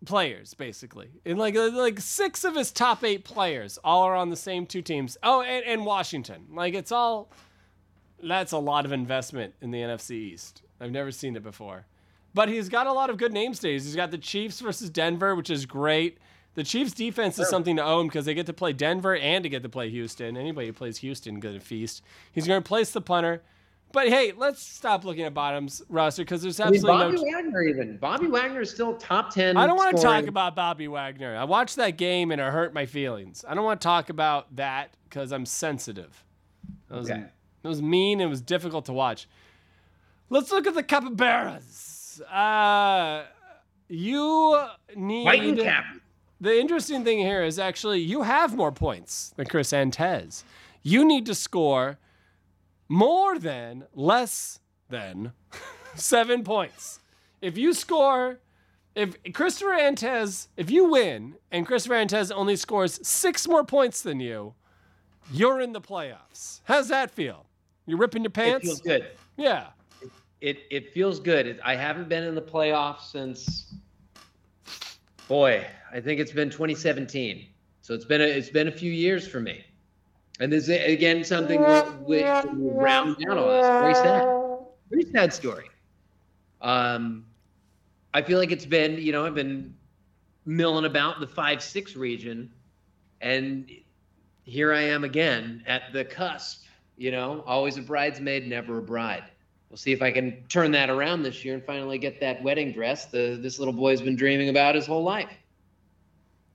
[0.05, 1.11] players, basically.
[1.25, 4.67] And like uh, like six of his top eight players all are on the same
[4.67, 5.17] two teams.
[5.23, 6.47] Oh, and, and Washington.
[6.53, 7.31] Like it's all.
[8.23, 10.63] That's a lot of investment in the NFC East.
[10.81, 11.87] I've never seen it before.
[12.33, 13.85] But he's got a lot of good name stays.
[13.85, 16.19] He's got the Chiefs versus Denver, which is great.
[16.55, 19.49] The Chiefs defense is something to own because they get to play Denver and to
[19.49, 20.37] get to play Houston.
[20.37, 22.03] Anybody who plays Houston get a feast.
[22.33, 23.43] He's going to replace the punter.
[23.93, 27.37] But hey, let's stop looking at bottoms roster because there's I mean, absolutely Bobby no.
[27.37, 27.97] Wagner even.
[27.97, 29.57] Bobby Wagner is still top ten.
[29.57, 31.37] I don't want to talk about Bobby Wagner.
[31.37, 33.45] I watched that game and it hurt my feelings.
[33.49, 36.25] I don't want to talk about that because I'm sensitive.
[36.89, 37.25] That was, Okay.
[37.63, 38.21] It was mean.
[38.21, 39.29] It was difficult to watch.
[40.29, 42.21] Let's look at the capybaras.
[42.31, 43.25] Uh,
[43.89, 44.61] you
[44.97, 45.25] need.
[45.25, 45.85] Fighting cap.
[46.41, 50.43] The interesting thing here is actually you have more points than Chris Antez.
[50.83, 51.99] You need to score
[52.89, 55.33] more than, less than
[55.95, 57.01] seven points.
[57.43, 58.41] If you score,
[58.95, 64.19] if Christopher Antez, if you win and Christopher Antez only scores six more points than
[64.19, 64.55] you,
[65.33, 66.61] you're in the playoffs.
[66.65, 67.47] How's that feel?
[67.91, 68.65] You ripping your pants.
[68.65, 69.09] It feels good.
[69.37, 69.67] Yeah.
[70.41, 71.45] It it feels good.
[71.45, 73.75] It, I haven't been in the playoffs since.
[75.27, 77.47] Boy, I think it's been 2017.
[77.83, 79.65] So it's been a, it's been a few years for me.
[80.39, 83.83] And this is again something round down on us.
[83.83, 84.29] Very sad.
[84.89, 85.69] Very sad story.
[86.61, 87.27] Um,
[88.15, 89.75] I feel like it's been, you know, I've been
[90.47, 92.53] milling about the five six region,
[93.21, 93.69] and
[94.45, 96.67] here I am again at the cusp.
[97.01, 99.25] You know, always a bridesmaid, never a bride.
[99.71, 102.73] We'll see if I can turn that around this year and finally get that wedding
[102.73, 105.31] dress the this little boy's been dreaming about his whole life.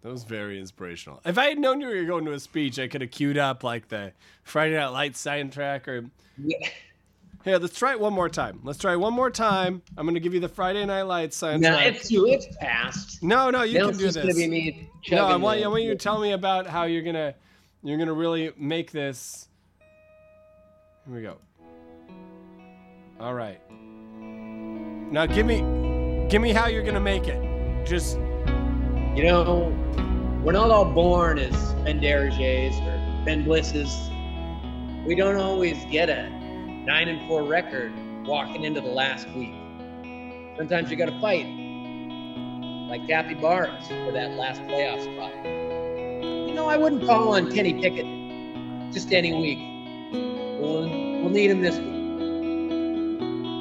[0.04, 1.20] That was very inspirational.
[1.26, 3.64] If I had known you were going to a speech, I could have queued up
[3.64, 6.06] like the Friday Night Lights soundtrack or.
[6.38, 6.70] Yeah.
[7.44, 8.60] Here, let's try it one more time.
[8.64, 9.82] Let's try it one more time.
[9.98, 11.60] I'm gonna give you the Friday Night Lights soundtrack.
[11.62, 12.28] No, it's too.
[12.28, 13.24] It's past.
[13.24, 14.16] no, no, you now can do this.
[14.18, 14.90] gonna be me.
[15.10, 17.34] No, I want, the- I want you to tell me about how you're gonna
[17.82, 19.48] you're gonna really make this.
[21.06, 21.38] Here we go.
[23.20, 23.60] All right.
[25.12, 25.60] Now give me
[26.30, 27.86] give me how you're gonna make it.
[27.86, 28.18] Just
[29.16, 29.72] You know,
[30.44, 33.94] we're not all born as Ben Derriers or Ben Blisses.
[35.06, 36.28] We don't always get a
[36.86, 37.94] nine and four record
[38.26, 39.54] walking into the last week.
[40.58, 41.46] Sometimes you got to fight,
[42.90, 45.46] like Kathy Barnes for that last playoff spot.
[45.46, 48.08] You know, I wouldn't call on Kenny Pickett
[48.92, 49.60] just any week.
[50.60, 51.92] We'll, we'll need him this week.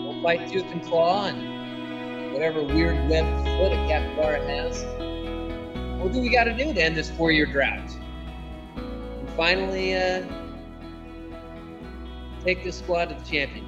[0.04, 4.84] We'll fight tooth and claw and whatever weird webbed foot a capybara has.
[6.02, 7.90] What do we got to do to end this four-year drought?
[8.76, 10.22] And finally, uh,
[12.44, 13.64] take this squad to the championship.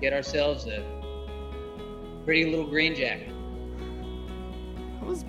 [0.00, 0.82] Get ourselves a
[2.24, 3.32] pretty little green jacket.
[5.00, 5.24] that was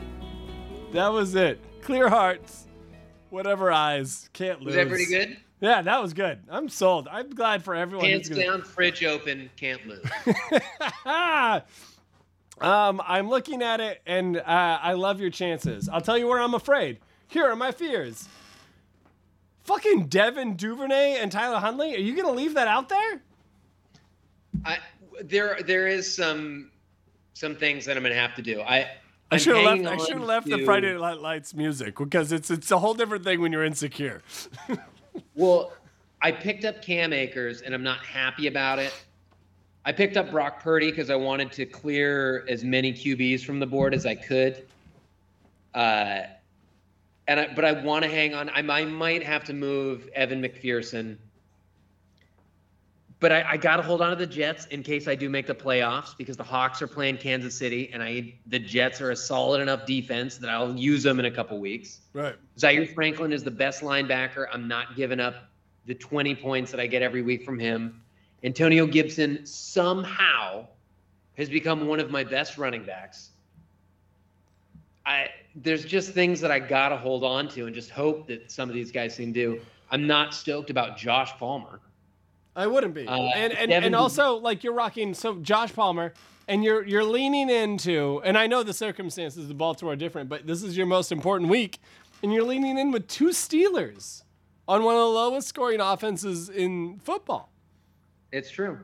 [0.94, 1.60] that was it.
[1.82, 2.68] Clear hearts,
[3.30, 4.68] whatever eyes, can't lose.
[4.68, 5.38] Was that pretty good?
[5.64, 6.40] Yeah, that was good.
[6.50, 7.08] I'm sold.
[7.10, 8.06] I'm glad for everyone.
[8.06, 8.44] Hands gonna...
[8.44, 10.04] down, fridge open, can't lose.
[12.60, 15.88] um, I'm looking at it, and uh, I love your chances.
[15.88, 17.00] I'll tell you where I'm afraid.
[17.30, 18.28] Here are my fears.
[19.64, 21.96] Fucking Devin Duvernay and Tyler Huntley.
[21.96, 23.22] Are you gonna leave that out there?
[24.66, 24.80] I,
[25.22, 26.72] there, there is some
[27.36, 28.60] some things that I'm gonna have to do.
[28.60, 28.88] I I
[29.32, 30.02] I'm should have left.
[30.02, 33.24] I should have left the Friday Night Lights music because it's it's a whole different
[33.24, 34.22] thing when you're insecure.
[35.36, 35.74] Well,
[36.22, 38.94] I picked up Cam Akers, and I'm not happy about it.
[39.86, 43.66] I picked up Brock Purdy because I wanted to clear as many QBs from the
[43.66, 44.66] board as I could.
[45.74, 46.22] Uh,
[47.28, 48.50] and I, but I want to hang on.
[48.50, 51.18] I, I might have to move Evan McPherson.
[53.24, 55.48] But I, I got to hold on to the Jets in case I do make
[55.48, 59.16] the playoffs because the Hawks are playing Kansas City, and I the Jets are a
[59.16, 62.02] solid enough defense that I'll use them in a couple weeks.
[62.12, 62.36] Right.
[62.60, 64.48] Zaire Franklin is the best linebacker.
[64.52, 65.36] I'm not giving up
[65.86, 68.02] the 20 points that I get every week from him.
[68.44, 70.68] Antonio Gibson somehow
[71.38, 73.30] has become one of my best running backs.
[75.06, 78.68] I there's just things that I gotta hold on to and just hope that some
[78.68, 79.62] of these guys can do.
[79.92, 81.80] I'm not stoked about Josh Palmer.
[82.56, 83.08] I wouldn't be.
[83.08, 86.14] Uh, and and, Devin- and also like you're rocking so Josh Palmer
[86.48, 90.46] and you're you're leaning into and I know the circumstances of Baltimore are different, but
[90.46, 91.80] this is your most important week
[92.22, 94.24] and you're leaning in with two Steelers
[94.68, 97.50] on one of the lowest scoring offenses in football.
[98.32, 98.80] It's true.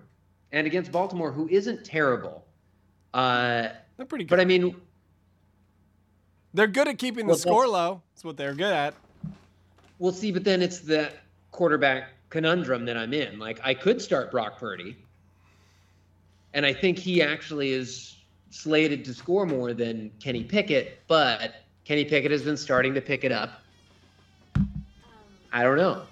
[0.51, 2.43] And against Baltimore, who isn't terrible.
[3.13, 4.29] Uh, They're pretty good.
[4.31, 4.75] but I mean,
[6.53, 8.01] they're good at keeping the score low.
[8.13, 8.93] That's what they're good at.
[9.99, 11.11] We'll see, but then it's the
[11.51, 13.39] quarterback conundrum that I'm in.
[13.39, 14.95] Like, I could start Brock Purdy,
[16.53, 18.17] and I think he actually is
[18.51, 21.55] slated to score more than Kenny Pickett, but
[21.85, 23.61] Kenny Pickett has been starting to pick it up.
[25.51, 26.03] I don't know.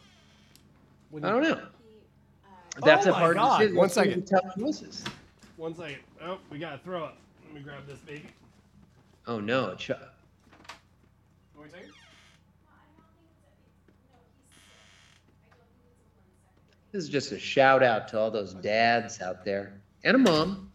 [1.16, 1.62] I don't know.
[2.80, 3.58] Oh That's Oh a hard God.
[3.60, 3.76] decision.
[3.78, 4.26] One Those are second.
[4.26, 5.04] Tough choices.
[5.56, 5.98] One second.
[6.24, 7.12] Oh, we gotta throw it.
[7.46, 8.26] Let me grab this baby.
[9.26, 9.92] Oh no, Ch-
[11.56, 11.90] One second.
[16.92, 19.74] This is just a shout out to all those dads out there
[20.04, 20.72] and a mom.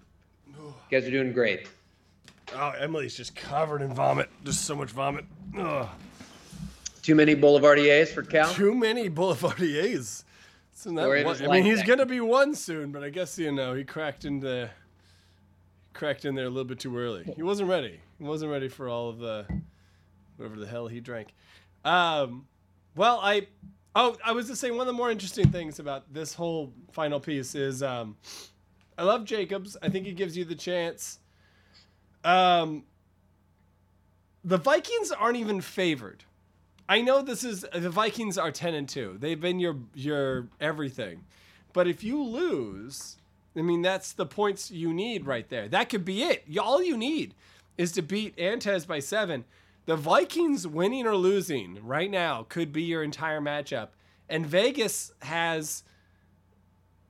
[0.58, 1.68] You guys are doing great.
[2.54, 4.28] Oh, Emily's just covered in vomit.
[4.44, 5.24] Just so much vomit.
[5.58, 5.88] Ugh.
[7.02, 8.52] Too many Boulevardiers for Cal.
[8.52, 10.24] Too many Boulevardiers.
[10.78, 13.74] Isn't that one- I mean, he's gonna be one soon, but I guess you know
[13.74, 14.68] he cracked into
[15.94, 17.24] cracked in there a little bit too early.
[17.36, 18.00] He wasn't ready.
[18.18, 19.46] He wasn't ready for all of the
[20.36, 21.34] whatever the hell he drank.
[21.84, 22.46] Um,
[22.96, 23.46] well, I
[23.94, 27.20] oh I was just saying one of the more interesting things about this whole final
[27.20, 28.16] piece is um,
[28.96, 29.76] I love Jacobs.
[29.82, 31.18] I think he gives you the chance.
[32.24, 32.84] Um,
[34.44, 36.24] the Vikings aren't even favored.
[36.88, 39.16] I know this is the Vikings are 10 and 2.
[39.18, 41.24] They've been your your everything.
[41.72, 43.16] But if you lose,
[43.56, 45.68] I mean that's the points you need right there.
[45.68, 46.44] That could be it.
[46.58, 47.34] All you need
[47.78, 49.44] is to beat Antez by 7.
[49.84, 53.88] The Vikings winning or losing right now could be your entire matchup.
[54.28, 55.82] And Vegas has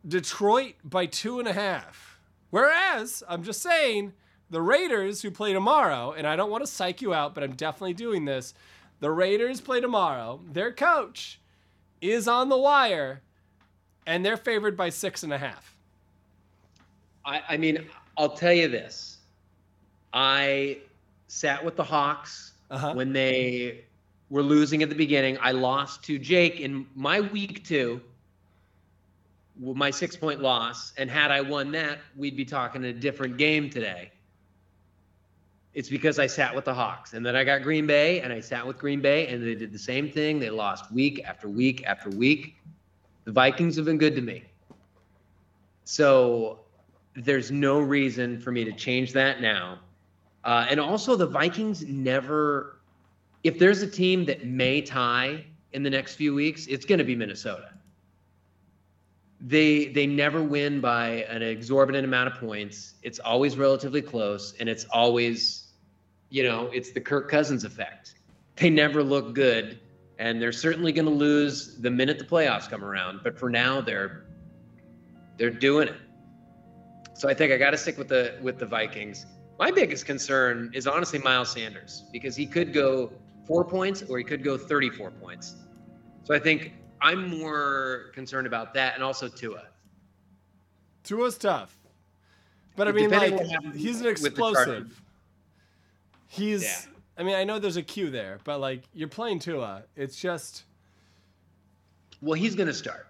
[0.06, 2.18] Detroit by two and a half.
[2.50, 4.12] Whereas, I'm just saying,
[4.50, 7.54] the Raiders, who play tomorrow, and I don't want to psych you out, but I'm
[7.54, 8.54] definitely doing this.
[9.00, 10.40] The Raiders play tomorrow.
[10.50, 11.40] Their coach
[12.00, 13.22] is on the wire,
[14.06, 15.76] and they're favored by six and a half.
[17.24, 19.18] I, I mean, I'll tell you this.
[20.12, 20.78] I
[21.28, 22.94] sat with the Hawks Uh-huh.
[22.94, 23.84] when they
[24.30, 25.36] were losing at the beginning.
[25.42, 28.00] I lost to Jake in my week two,
[29.60, 30.94] my six point loss.
[30.96, 34.10] And had I won that, we'd be talking a different game today.
[35.74, 37.12] It's because I sat with the Hawks.
[37.12, 39.70] And then I got Green Bay and I sat with Green Bay and they did
[39.70, 40.38] the same thing.
[40.38, 42.56] They lost week after week after week.
[43.24, 44.44] The Vikings have been good to me.
[45.84, 46.60] So
[47.14, 49.78] there's no reason for me to change that now.
[50.44, 52.80] Uh, and also, the Vikings never,
[53.44, 57.04] if there's a team that may tie in the next few weeks, it's going to
[57.04, 57.70] be Minnesota.
[59.40, 62.94] They they never win by an exorbitant amount of points.
[63.02, 65.68] It's always relatively close, and it's always,
[66.30, 68.14] you know, it's the Kirk Cousins effect.
[68.56, 69.80] They never look good,
[70.18, 73.20] and they're certainly going to lose the minute the playoffs come around.
[73.24, 74.24] But for now, they're
[75.38, 75.96] they're doing it.
[77.14, 79.26] So I think I got to stick with the with the Vikings.
[79.62, 83.12] My biggest concern is honestly Miles Sanders because he could go
[83.46, 85.54] four points or he could go 34 points.
[86.24, 89.62] So I think I'm more concerned about that and also Tua.
[91.04, 91.78] Tua's tough,
[92.74, 94.56] but I mean, Depending like on what happens he's an with the Chargers.
[94.58, 95.02] explosive.
[96.26, 96.64] He's.
[96.64, 96.80] Yeah.
[97.16, 99.84] I mean, I know there's a cue there, but like you're playing Tua.
[99.94, 100.64] It's just
[102.20, 103.06] Well, he's going to start.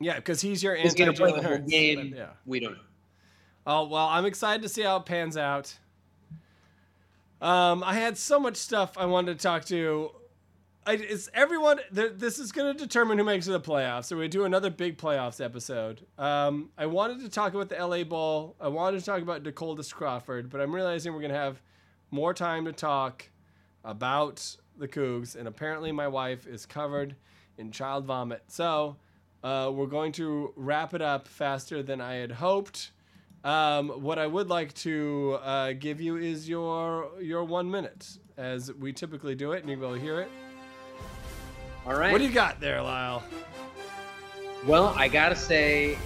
[0.00, 1.70] yeah, because he's your He's anti going to play the Jalen whole Hurts.
[1.70, 2.10] game.
[2.12, 2.28] but Yeah.
[2.46, 2.80] We don't know.
[3.66, 5.74] Oh well, I'm excited to see how it pans out.
[7.42, 10.12] Um, I had so much stuff I wanted to talk to.
[10.86, 11.80] I, it's everyone.
[11.90, 14.04] This is going to determine who makes it to the playoffs.
[14.04, 16.06] So we do another big playoffs episode.
[16.18, 18.54] Um, I wanted to talk about the LA Bowl.
[18.60, 21.60] I wanted to talk about Dakotas Crawford, but I'm realizing we're going to have
[22.12, 23.28] more time to talk
[23.84, 25.34] about the Cougs.
[25.34, 27.16] And apparently, my wife is covered
[27.58, 28.44] in child vomit.
[28.46, 28.98] So
[29.42, 32.92] uh, we're going to wrap it up faster than I had hoped.
[33.44, 38.72] Um, what I would like to uh, give you is your your one minute, as
[38.72, 40.28] we typically do it, and you will hear it.
[41.84, 42.12] All right.
[42.12, 43.24] What do you got there, Lyle?
[44.64, 45.98] Well, I gotta say,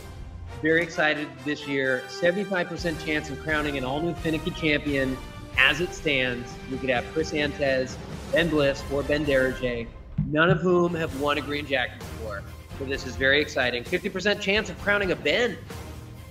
[0.62, 2.02] very excited this year.
[2.08, 5.18] 75% chance of crowning an all-new Finicky champion
[5.58, 6.54] as it stands.
[6.70, 7.96] We could have Chris Antez,
[8.32, 9.86] Ben Bliss, or Ben Derajay,
[10.26, 12.42] none of whom have won a green jacket before.
[12.78, 13.84] So this is very exciting.
[13.84, 15.58] 50% chance of crowning a Ben,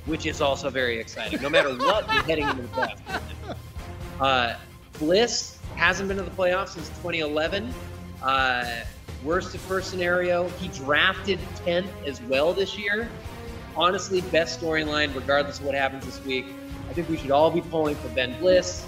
[0.05, 1.41] which is also very exciting.
[1.41, 3.21] No matter what, we're heading into the playoffs.
[4.19, 4.55] Uh,
[4.99, 7.73] Bliss hasn't been to the playoffs since 2011.
[8.23, 8.83] Uh,
[9.23, 13.09] worst to first scenario, he drafted 10th as well this year.
[13.75, 16.45] Honestly, best storyline, regardless of what happens this week.
[16.89, 18.85] I think we should all be pulling for Ben Bliss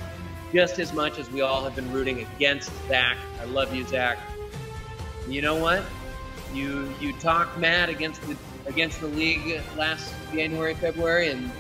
[0.54, 3.18] just as much as we all have been rooting against Zach.
[3.42, 4.18] I love you, Zach.
[5.28, 5.84] You know what?
[6.54, 8.36] You you talked mad against the
[8.68, 11.52] against the league last January, February, and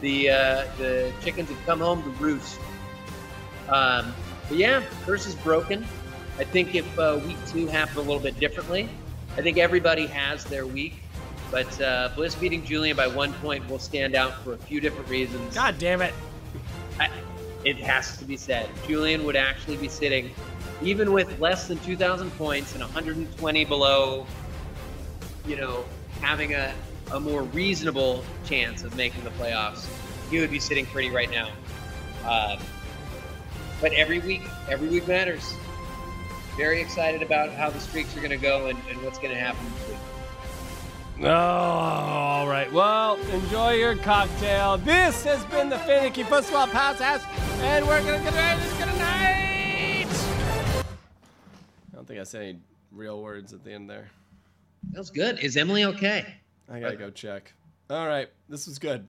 [0.00, 2.58] the uh, the chickens have come home to roost.
[3.68, 4.14] Um,
[4.48, 5.86] but yeah, curse is broken.
[6.38, 8.88] I think if uh, week two happened a little bit differently,
[9.36, 10.94] I think everybody has their week.
[11.50, 15.08] But uh, Bliss beating Julian by one point will stand out for a few different
[15.08, 15.54] reasons.
[15.54, 16.12] God damn it!
[16.98, 17.08] I,
[17.64, 18.68] it has to be said.
[18.86, 20.30] Julian would actually be sitting,
[20.82, 24.26] even with less than 2,000 points and 120 below,
[25.46, 25.84] you know,
[26.24, 26.72] having a,
[27.12, 29.86] a more reasonable chance of making the playoffs.
[30.30, 31.50] He would be sitting pretty right now.
[32.24, 32.58] Uh,
[33.80, 35.54] but every week, every week matters.
[36.56, 39.38] Very excited about how the streaks are going to go and, and what's going to
[39.38, 39.98] happen this week.
[41.20, 42.72] Oh, all right.
[42.72, 44.78] Well, enjoy your cocktail.
[44.78, 47.24] This has been the Finicky Football Podcast,
[47.60, 50.08] and we're gonna get ready to night.
[51.92, 52.58] I don't think I said any
[52.90, 54.10] real words at the end there.
[54.92, 55.38] Was good.
[55.40, 56.34] Is Emily okay?
[56.70, 57.52] I gotta go check.
[57.90, 59.02] All right, this was good.